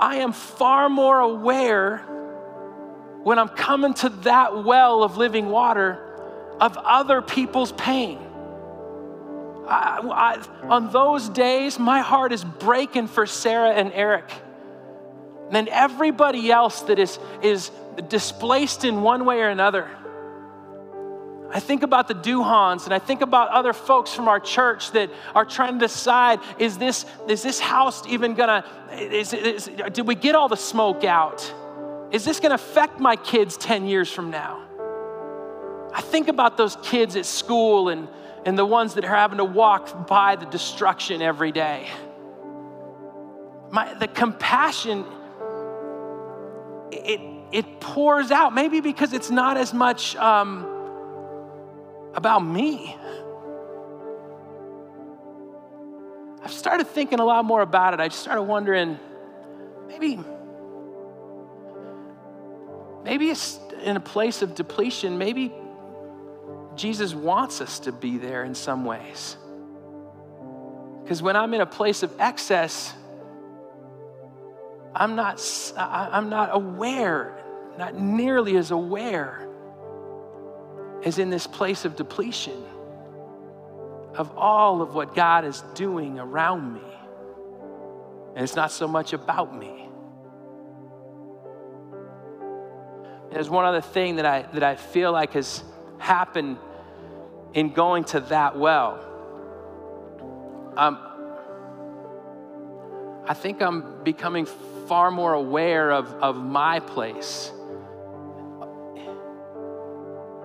I 0.02 0.16
am 0.18 0.34
far 0.34 0.90
more 0.90 1.20
aware 1.20 2.00
when 3.22 3.38
I'm 3.38 3.50
coming 3.50 3.94
to 3.96 4.10
that 4.10 4.64
well 4.64 5.04
of 5.04 5.16
living 5.16 5.50
water 5.50 6.08
of 6.60 6.76
other 6.78 7.22
people's 7.22 7.72
pain. 7.72 8.18
I, 9.68 10.00
I, 10.02 10.68
on 10.68 10.92
those 10.92 11.30
days, 11.30 11.78
my 11.78 12.00
heart 12.00 12.34
is 12.34 12.44
breaking 12.44 13.08
for 13.08 13.28
Sarah 13.28 13.72
and 13.74 13.92
Eric. 13.94 14.30
And 15.52 15.68
everybody 15.68 16.52
else 16.52 16.82
that 16.84 16.98
is, 16.98 17.20
is 17.44 17.70
displaced 18.08 18.84
in 18.84 19.04
one 19.04 19.24
way 19.24 19.42
or 19.42 19.50
another. 19.50 19.88
I 21.54 21.60
think 21.60 21.84
about 21.84 22.08
the 22.08 22.16
Duhans 22.16 22.86
and 22.86 22.94
I 22.94 23.00
think 23.00 23.22
about 23.22 23.50
other 23.50 23.74
folks 23.74 24.14
from 24.14 24.28
our 24.28 24.40
church 24.40 24.92
that 24.92 25.10
are 25.36 25.46
trying 25.46 25.74
to 25.74 25.80
decide 25.80 26.40
is 26.60 26.78
this, 26.78 27.06
is 27.28 27.44
this 27.44 27.60
house 27.60 28.06
even 28.08 28.34
gonna, 28.36 28.64
is, 28.94 29.34
is, 29.34 29.70
did 29.92 30.08
we 30.08 30.16
get 30.16 30.36
all 30.36 30.48
the 30.48 30.56
smoke 30.56 31.04
out? 31.04 31.54
Is 32.12 32.24
this 32.26 32.40
gonna 32.40 32.56
affect 32.56 33.00
my 33.00 33.16
kids 33.16 33.58
10 33.58 33.86
years 33.88 34.12
from 34.12 34.32
now? 34.32 34.66
I 35.94 36.02
think 36.02 36.30
about 36.30 36.56
those 36.56 36.78
kids 36.84 37.16
at 37.18 37.26
school 37.26 37.90
and 37.90 38.08
and 38.46 38.58
the 38.58 38.66
ones 38.66 38.96
that 38.96 39.06
are 39.06 39.16
having 39.16 39.38
to 39.38 39.46
walk 39.46 40.08
by 40.08 40.36
the 40.36 40.46
destruction 40.46 41.22
every 41.22 41.52
day. 41.52 41.90
My, 43.72 43.94
the 43.94 44.08
compassion, 44.08 45.06
it, 46.92 47.22
it 47.52 47.80
pours 47.80 48.32
out, 48.32 48.54
maybe 48.54 48.82
because 48.82 49.14
it's 49.14 49.30
not 49.30 49.58
as 49.58 49.74
much 49.74 50.16
um, 50.18 50.66
about 52.14 52.40
me. 52.40 52.96
I've 56.44 56.52
started 56.52 56.88
thinking 56.88 57.20
a 57.20 57.26
lot 57.26 57.46
more 57.46 57.62
about 57.62 57.94
it. 57.94 58.00
I 58.00 58.08
just 58.08 58.22
started 58.22 58.44
wondering 58.44 59.00
maybe, 59.88 60.20
maybe 63.04 63.30
it's 63.30 63.60
in 63.84 63.96
a 63.96 64.02
place 64.02 64.42
of 64.42 64.56
depletion, 64.56 65.18
maybe 65.18 65.54
Jesus 66.76 67.14
wants 67.14 67.62
us 67.62 67.80
to 67.80 67.92
be 67.92 68.18
there 68.18 68.44
in 68.44 68.56
some 68.56 68.86
ways. 68.86 69.38
Because 71.04 71.22
when 71.22 71.36
I'm 71.36 71.54
in 71.54 71.62
a 71.62 71.66
place 71.66 72.04
of 72.04 72.14
excess, 72.20 72.94
I'm 74.96 75.16
not, 75.16 75.42
I'm 75.78 76.30
not 76.30 76.50
aware, 76.54 77.44
not 77.78 77.96
nearly 77.96 78.58
as 78.58 78.72
aware 78.72 79.48
as 81.04 81.20
in 81.20 81.30
this 81.30 81.48
place 81.48 81.86
of 81.86 81.96
depletion 81.96 82.64
of 84.16 84.38
all 84.38 84.82
of 84.82 84.94
what 84.94 85.16
God 85.16 85.46
is 85.46 85.64
doing 85.74 86.20
around 86.20 86.74
me. 86.74 86.82
And 88.36 88.44
it's 88.44 88.56
not 88.56 88.72
so 88.72 88.88
much 88.88 89.14
about 89.14 89.58
me. 89.58 89.88
There's 93.32 93.50
one 93.50 93.66
other 93.66 93.82
thing 93.82 94.18
that 94.18 94.26
I, 94.26 94.42
that 94.54 94.64
I 94.64 94.76
feel 94.76 95.12
like 95.12 95.34
has 95.34 95.64
happened 95.98 96.58
in 97.54 97.72
going 97.74 98.04
to 98.06 98.20
that 98.22 98.58
well. 98.58 99.08
Um, 100.76 101.00
I 103.26 103.34
think 103.34 103.62
I'm 103.62 104.04
becoming 104.04 104.46
far 104.88 105.12
more 105.12 105.34
aware 105.34 105.92
of, 105.92 106.14
of 106.16 106.36
my 106.36 106.82
place 106.82 107.52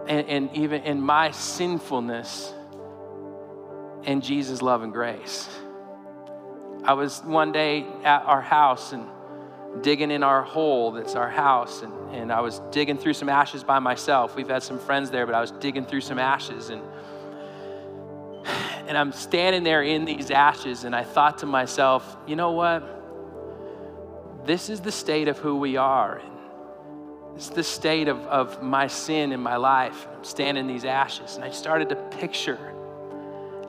and, 0.08 0.28
and 0.28 0.56
even 0.56 0.82
in 0.82 1.00
my 1.00 1.30
sinfulness 1.30 2.52
and 4.04 4.22
Jesus' 4.22 4.62
love 4.62 4.82
and 4.82 4.92
grace. 4.92 5.48
I 6.84 6.92
was 6.92 7.20
one 7.24 7.50
day 7.50 7.84
at 8.04 8.22
our 8.22 8.40
house 8.40 8.92
and 8.92 9.06
digging 9.82 10.10
in 10.10 10.22
our 10.22 10.42
hole 10.42 10.92
that's 10.92 11.14
our 11.14 11.28
house. 11.28 11.82
And, 11.82 11.92
and 12.14 12.32
I 12.32 12.40
was 12.40 12.60
digging 12.70 12.96
through 12.96 13.14
some 13.14 13.28
ashes 13.28 13.64
by 13.64 13.78
myself. 13.78 14.36
We've 14.36 14.48
had 14.48 14.62
some 14.62 14.78
friends 14.78 15.10
there, 15.10 15.26
but 15.26 15.34
I 15.34 15.40
was 15.40 15.50
digging 15.50 15.84
through 15.84 16.02
some 16.02 16.18
ashes. 16.18 16.70
And, 16.70 16.82
and 18.86 18.96
I'm 18.96 19.12
standing 19.12 19.64
there 19.64 19.82
in 19.82 20.04
these 20.04 20.30
ashes, 20.30 20.84
and 20.84 20.94
I 20.94 21.02
thought 21.02 21.38
to 21.38 21.46
myself, 21.46 22.16
you 22.26 22.36
know 22.36 22.52
what? 22.52 22.92
This 24.46 24.70
is 24.70 24.80
the 24.80 24.92
state 24.92 25.26
of 25.26 25.38
who 25.38 25.56
we 25.56 25.76
are. 25.76 26.22
It's 27.36 27.50
the 27.50 27.62
state 27.62 28.08
of, 28.08 28.18
of 28.26 28.62
my 28.62 28.86
sin 28.86 29.30
in 29.30 29.40
my 29.40 29.56
life. 29.56 30.08
I'm 30.10 30.24
standing 30.24 30.62
in 30.62 30.72
these 30.72 30.86
ashes. 30.86 31.36
And 31.36 31.44
I 31.44 31.50
started 31.50 31.90
to 31.90 31.96
picture 31.96 32.72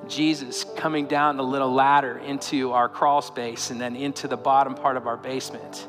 Jesus 0.08 0.64
coming 0.64 1.06
down 1.06 1.36
the 1.36 1.44
little 1.44 1.74
ladder 1.74 2.18
into 2.18 2.72
our 2.72 2.88
crawl 2.88 3.22
space 3.22 3.70
and 3.70 3.80
then 3.80 3.98
into 3.98 4.30
the 4.30 4.38
bottom 4.38 4.74
part 4.74 4.96
of 4.96 5.06
our 5.06 5.18
basement 5.18 5.86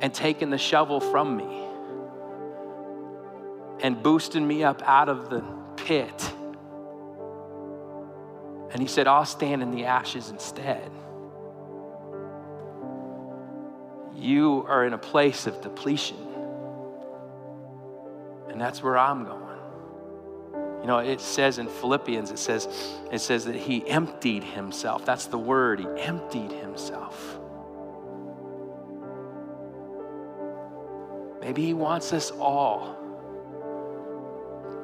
and 0.00 0.12
taking 0.12 0.48
the 0.48 0.56
shovel 0.56 1.00
from 1.00 1.36
me 1.36 1.68
and 3.82 4.02
boosting 4.02 4.46
me 4.46 4.64
up 4.64 4.80
out 4.86 5.10
of 5.10 5.28
the 5.28 5.44
pit. 5.76 6.32
And 8.70 8.80
he 8.80 8.86
said, 8.86 9.06
I'll 9.06 9.26
stand 9.26 9.62
in 9.62 9.70
the 9.70 9.84
ashes 9.84 10.30
instead. 10.30 10.90
You 14.22 14.64
are 14.68 14.86
in 14.86 14.92
a 14.92 14.98
place 14.98 15.48
of 15.48 15.60
depletion. 15.60 16.16
And 18.48 18.60
that's 18.60 18.80
where 18.80 18.96
I'm 18.96 19.24
going. 19.24 19.58
You 20.80 20.86
know, 20.86 20.98
it 20.98 21.20
says 21.20 21.58
in 21.58 21.68
Philippians, 21.68 22.30
it 22.30 22.38
says, 22.38 22.68
it 23.10 23.20
says 23.20 23.46
that 23.46 23.56
he 23.56 23.86
emptied 23.88 24.44
himself. 24.44 25.04
That's 25.04 25.26
the 25.26 25.38
word. 25.38 25.80
He 25.80 25.86
emptied 25.96 26.52
himself. 26.52 27.38
Maybe 31.40 31.64
he 31.64 31.74
wants 31.74 32.12
us 32.12 32.30
all 32.30 32.96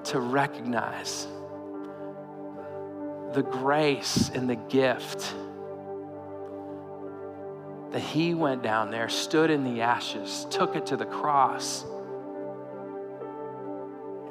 to 0.05 0.19
recognize 0.19 1.29
the 3.35 3.43
grace 3.43 4.31
and 4.35 4.51
the 4.51 4.57
gift 4.57 5.33
that 7.93 8.01
he 8.01 8.35
went 8.35 8.63
down 8.63 8.91
there, 8.91 9.09
stood 9.09 9.51
in 9.51 9.65
the 9.65 9.81
ashes, 9.81 10.47
took 10.51 10.77
it 10.77 10.87
to 10.87 10.97
the 10.97 11.07
cross, 11.07 11.85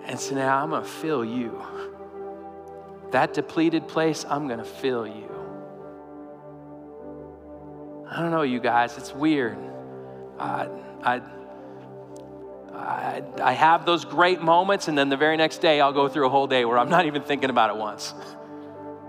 and 0.06 0.20
said, 0.20 0.38
Now 0.38 0.64
I'm 0.64 0.70
going 0.70 0.84
to 0.84 0.88
fill 0.88 1.26
you. 1.26 1.62
That 3.12 3.34
depleted 3.34 3.88
place, 3.88 4.26
I'm 4.30 4.48
going 4.48 4.60
to 4.60 4.66
fill 4.66 5.08
you. 5.08 5.32
I 8.10 8.22
don't 8.22 8.32
know, 8.32 8.44
you 8.44 8.60
guys, 8.60 8.98
it's 8.98 9.14
weird. 9.14 9.58
I, 10.40 10.68
I, 11.04 11.22
I, 12.74 13.24
I 13.42 13.54
have 13.54 13.86
those 13.86 14.06
great 14.06 14.42
moments, 14.42 14.88
and 14.88 14.98
then 14.98 15.10
the 15.10 15.18
very 15.18 15.36
next 15.36 15.60
day, 15.60 15.82
I'll 15.82 15.94
go 15.94 16.08
through 16.08 16.28
a 16.28 16.30
whole 16.30 16.48
day 16.48 16.64
where 16.64 16.78
I'm 16.78 16.90
not 16.90 17.06
even 17.06 17.24
thinking 17.24 17.50
about 17.50 17.70
it 17.70 17.78
once. 17.78 18.14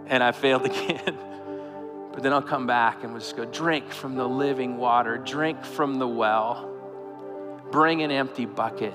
And 0.07 0.23
I 0.23 0.33
failed 0.33 0.65
again. 0.67 1.19
But 2.19 2.25
then 2.25 2.33
I'll 2.33 2.43
come 2.43 2.67
back 2.67 3.05
and 3.05 3.13
we'll 3.13 3.21
just 3.21 3.37
go 3.37 3.45
drink 3.45 3.93
from 3.93 4.17
the 4.17 4.27
living 4.27 4.77
water, 4.77 5.19
drink 5.19 5.65
from 5.65 6.01
the 6.01 6.09
well, 6.09 6.69
bring 7.71 8.03
an 8.03 8.11
empty 8.11 8.45
bucket. 8.45 8.93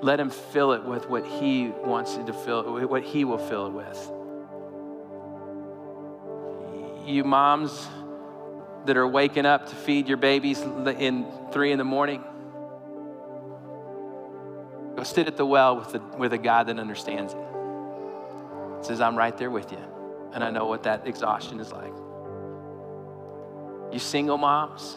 Let 0.00 0.18
him 0.18 0.30
fill 0.30 0.72
it 0.72 0.82
with 0.82 1.06
what 1.06 1.26
he 1.26 1.68
wants 1.68 2.16
to 2.16 2.32
fill, 2.32 2.88
what 2.88 3.02
he 3.02 3.26
will 3.26 3.36
fill 3.36 3.66
it 3.66 3.72
with. 3.74 4.10
You 7.06 7.24
moms 7.24 7.88
that 8.86 8.96
are 8.96 9.06
waking 9.06 9.44
up 9.44 9.68
to 9.68 9.74
feed 9.76 10.08
your 10.08 10.16
babies 10.16 10.62
in 10.62 11.26
three 11.52 11.72
in 11.72 11.78
the 11.78 11.84
morning, 11.84 12.24
go 14.96 15.02
sit 15.02 15.26
at 15.26 15.36
the 15.36 15.44
well 15.44 15.76
with, 15.76 15.92
the, 15.92 16.00
with 16.16 16.32
a 16.32 16.38
God 16.38 16.68
that 16.68 16.78
understands 16.78 17.34
it. 17.34 18.86
Says, 18.86 19.02
I'm 19.02 19.14
right 19.14 19.36
there 19.36 19.50
with 19.50 19.70
you, 19.72 19.84
and 20.32 20.42
I 20.42 20.48
know 20.48 20.64
what 20.64 20.84
that 20.84 21.06
exhaustion 21.06 21.60
is 21.60 21.70
like. 21.70 21.92
You 23.92 23.98
single 23.98 24.38
moms, 24.38 24.96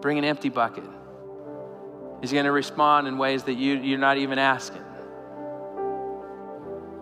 bring 0.00 0.18
an 0.18 0.24
empty 0.24 0.48
bucket. 0.48 0.84
He's 2.20 2.32
going 2.32 2.46
to 2.46 2.52
respond 2.52 3.06
in 3.06 3.18
ways 3.18 3.44
that 3.44 3.54
you, 3.54 3.76
you're 3.76 3.98
not 3.98 4.16
even 4.18 4.38
asking. 4.38 4.82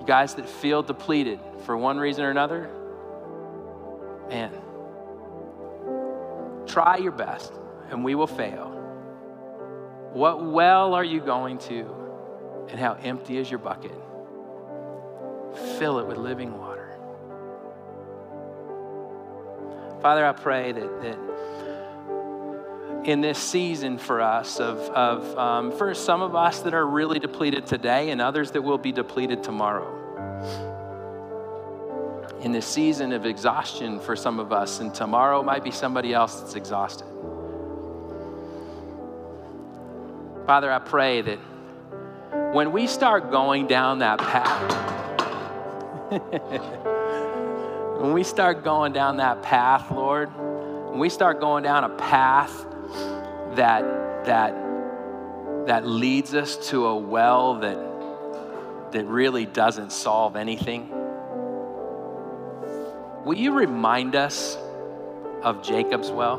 You 0.00 0.06
guys 0.06 0.34
that 0.34 0.48
feel 0.48 0.82
depleted 0.82 1.40
for 1.64 1.76
one 1.76 1.98
reason 1.98 2.24
or 2.24 2.30
another, 2.30 2.68
man, 4.28 4.52
try 6.66 6.98
your 6.98 7.12
best 7.12 7.52
and 7.90 8.04
we 8.04 8.14
will 8.14 8.26
fail. 8.26 8.72
What 10.12 10.44
well 10.44 10.94
are 10.94 11.04
you 11.04 11.20
going 11.20 11.58
to, 11.58 11.86
and 12.68 12.78
how 12.78 12.94
empty 13.02 13.38
is 13.38 13.50
your 13.50 13.58
bucket? 13.58 13.92
Fill 15.78 15.98
it 16.00 16.06
with 16.06 16.18
living 16.18 16.56
water. 16.58 16.65
Father, 20.02 20.24
I 20.24 20.32
pray 20.32 20.72
that, 20.72 21.02
that 21.02 21.18
in 23.06 23.20
this 23.20 23.38
season 23.38 23.98
for 23.98 24.20
us, 24.20 24.58
of, 24.58 24.78
of 24.90 25.38
um, 25.38 25.72
for 25.72 25.94
some 25.94 26.22
of 26.22 26.34
us 26.34 26.60
that 26.60 26.74
are 26.74 26.86
really 26.86 27.18
depleted 27.18 27.66
today 27.66 28.10
and 28.10 28.20
others 28.20 28.50
that 28.50 28.62
will 28.62 28.78
be 28.78 28.92
depleted 28.92 29.42
tomorrow. 29.42 29.92
In 32.40 32.52
this 32.52 32.66
season 32.66 33.12
of 33.12 33.24
exhaustion 33.24 34.00
for 34.00 34.16
some 34.16 34.38
of 34.40 34.52
us, 34.52 34.80
and 34.80 34.94
tomorrow 34.94 35.42
might 35.42 35.64
be 35.64 35.70
somebody 35.70 36.12
else 36.12 36.40
that's 36.40 36.54
exhausted. 36.54 37.06
Father, 40.46 40.70
I 40.70 40.78
pray 40.78 41.22
that 41.22 41.38
when 42.52 42.72
we 42.72 42.86
start 42.86 43.30
going 43.30 43.66
down 43.66 44.00
that 44.00 44.18
path, 44.18 44.72
when 47.98 48.12
we 48.12 48.24
start 48.24 48.62
going 48.62 48.92
down 48.92 49.16
that 49.16 49.42
path, 49.42 49.90
Lord, 49.90 50.30
when 50.90 50.98
we 50.98 51.08
start 51.08 51.40
going 51.40 51.62
down 51.62 51.84
a 51.84 51.88
path 51.88 52.66
that 53.54 54.24
that 54.26 54.54
that 55.66 55.86
leads 55.86 56.34
us 56.34 56.68
to 56.68 56.86
a 56.86 56.96
well 56.96 57.60
that 57.60 58.92
that 58.92 59.06
really 59.06 59.46
doesn't 59.46 59.92
solve 59.92 60.36
anything, 60.36 60.90
will 63.24 63.36
you 63.36 63.52
remind 63.52 64.14
us 64.14 64.58
of 65.42 65.62
Jacob's 65.62 66.10
well? 66.10 66.36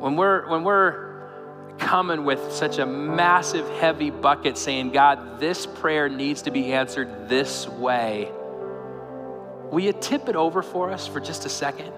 When 0.00 0.16
we're 0.16 0.48
when 0.48 0.64
we're 0.64 1.76
coming 1.78 2.24
with 2.24 2.52
such 2.52 2.78
a 2.78 2.86
massive 2.86 3.68
heavy 3.80 4.08
bucket 4.10 4.56
saying, 4.56 4.92
God, 4.92 5.40
this 5.40 5.66
prayer 5.66 6.08
needs 6.08 6.42
to 6.42 6.50
be 6.50 6.72
answered 6.72 7.28
this 7.28 7.68
way 7.68 8.32
Will 9.74 9.80
you 9.80 9.92
tip 9.92 10.28
it 10.28 10.36
over 10.36 10.62
for 10.62 10.92
us 10.92 11.08
for 11.08 11.18
just 11.18 11.46
a 11.46 11.48
second? 11.48 11.92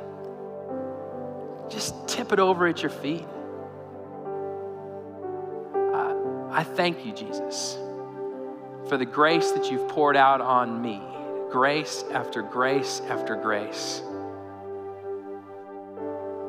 Just 1.69 2.09
tip 2.09 2.33
it 2.33 2.39
over 2.39 2.67
at 2.67 2.81
your 2.81 2.89
feet. 2.89 3.27
Uh, 5.75 6.15
I 6.53 6.65
thank 6.65 7.05
you, 7.05 7.13
Jesus, 7.13 7.77
for 8.89 8.97
the 8.97 9.05
grace 9.05 9.51
that 9.51 9.71
you've 9.71 9.87
poured 9.89 10.17
out 10.17 10.41
on 10.41 10.81
me. 10.81 11.03
Grace 11.51 12.03
after 12.13 12.41
grace 12.41 13.03
after 13.11 13.37
grace. 13.37 14.01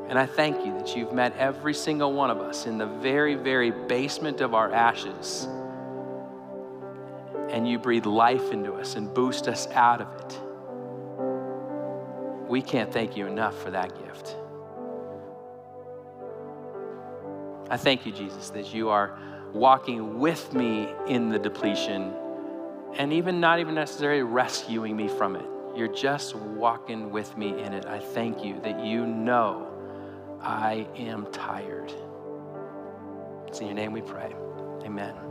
And 0.07 0.17
I 0.17 0.25
thank 0.25 0.65
you 0.65 0.71
that 0.77 0.95
you've 0.95 1.11
met 1.11 1.35
every 1.35 1.73
single 1.73 2.13
one 2.13 2.31
of 2.31 2.37
us 2.37 2.67
in 2.67 2.77
the 2.77 2.87
very, 2.87 3.35
very 3.35 3.71
basement 3.71 4.39
of 4.39 4.53
our 4.53 4.71
ashes. 4.71 5.45
And 7.49 7.67
you 7.67 7.77
breathe 7.77 8.05
life 8.05 8.53
into 8.53 8.75
us 8.75 8.95
and 8.95 9.13
boost 9.13 9.49
us 9.49 9.67
out 9.71 9.99
of 9.99 10.07
it 10.21 10.46
we 12.47 12.61
can't 12.61 12.91
thank 12.91 13.17
you 13.17 13.27
enough 13.27 13.61
for 13.61 13.71
that 13.71 13.97
gift. 14.03 14.35
I 17.69 17.77
thank 17.77 18.05
you, 18.05 18.11
Jesus, 18.11 18.49
that 18.51 18.73
you 18.73 18.89
are 18.89 19.17
walking 19.53 20.19
with 20.19 20.53
me 20.53 20.89
in 21.07 21.29
the 21.29 21.39
depletion 21.39 22.13
and 22.95 23.11
even 23.13 23.39
not 23.39 23.59
even 23.59 23.75
necessarily 23.75 24.23
rescuing 24.23 24.95
me 24.95 25.07
from 25.07 25.35
it. 25.35 25.45
You're 25.75 25.93
just 25.93 26.35
walking 26.35 27.11
with 27.11 27.37
me 27.37 27.49
in 27.61 27.73
it. 27.73 27.85
I 27.85 27.99
thank 27.99 28.43
you 28.43 28.59
that 28.61 28.83
you 28.83 29.05
know 29.05 29.67
I 30.41 30.87
am 30.95 31.27
tired. 31.31 31.93
It's 33.47 33.59
in 33.59 33.67
your 33.67 33.75
name 33.75 33.91
we 33.91 34.01
pray. 34.01 34.33
Amen. 34.83 35.26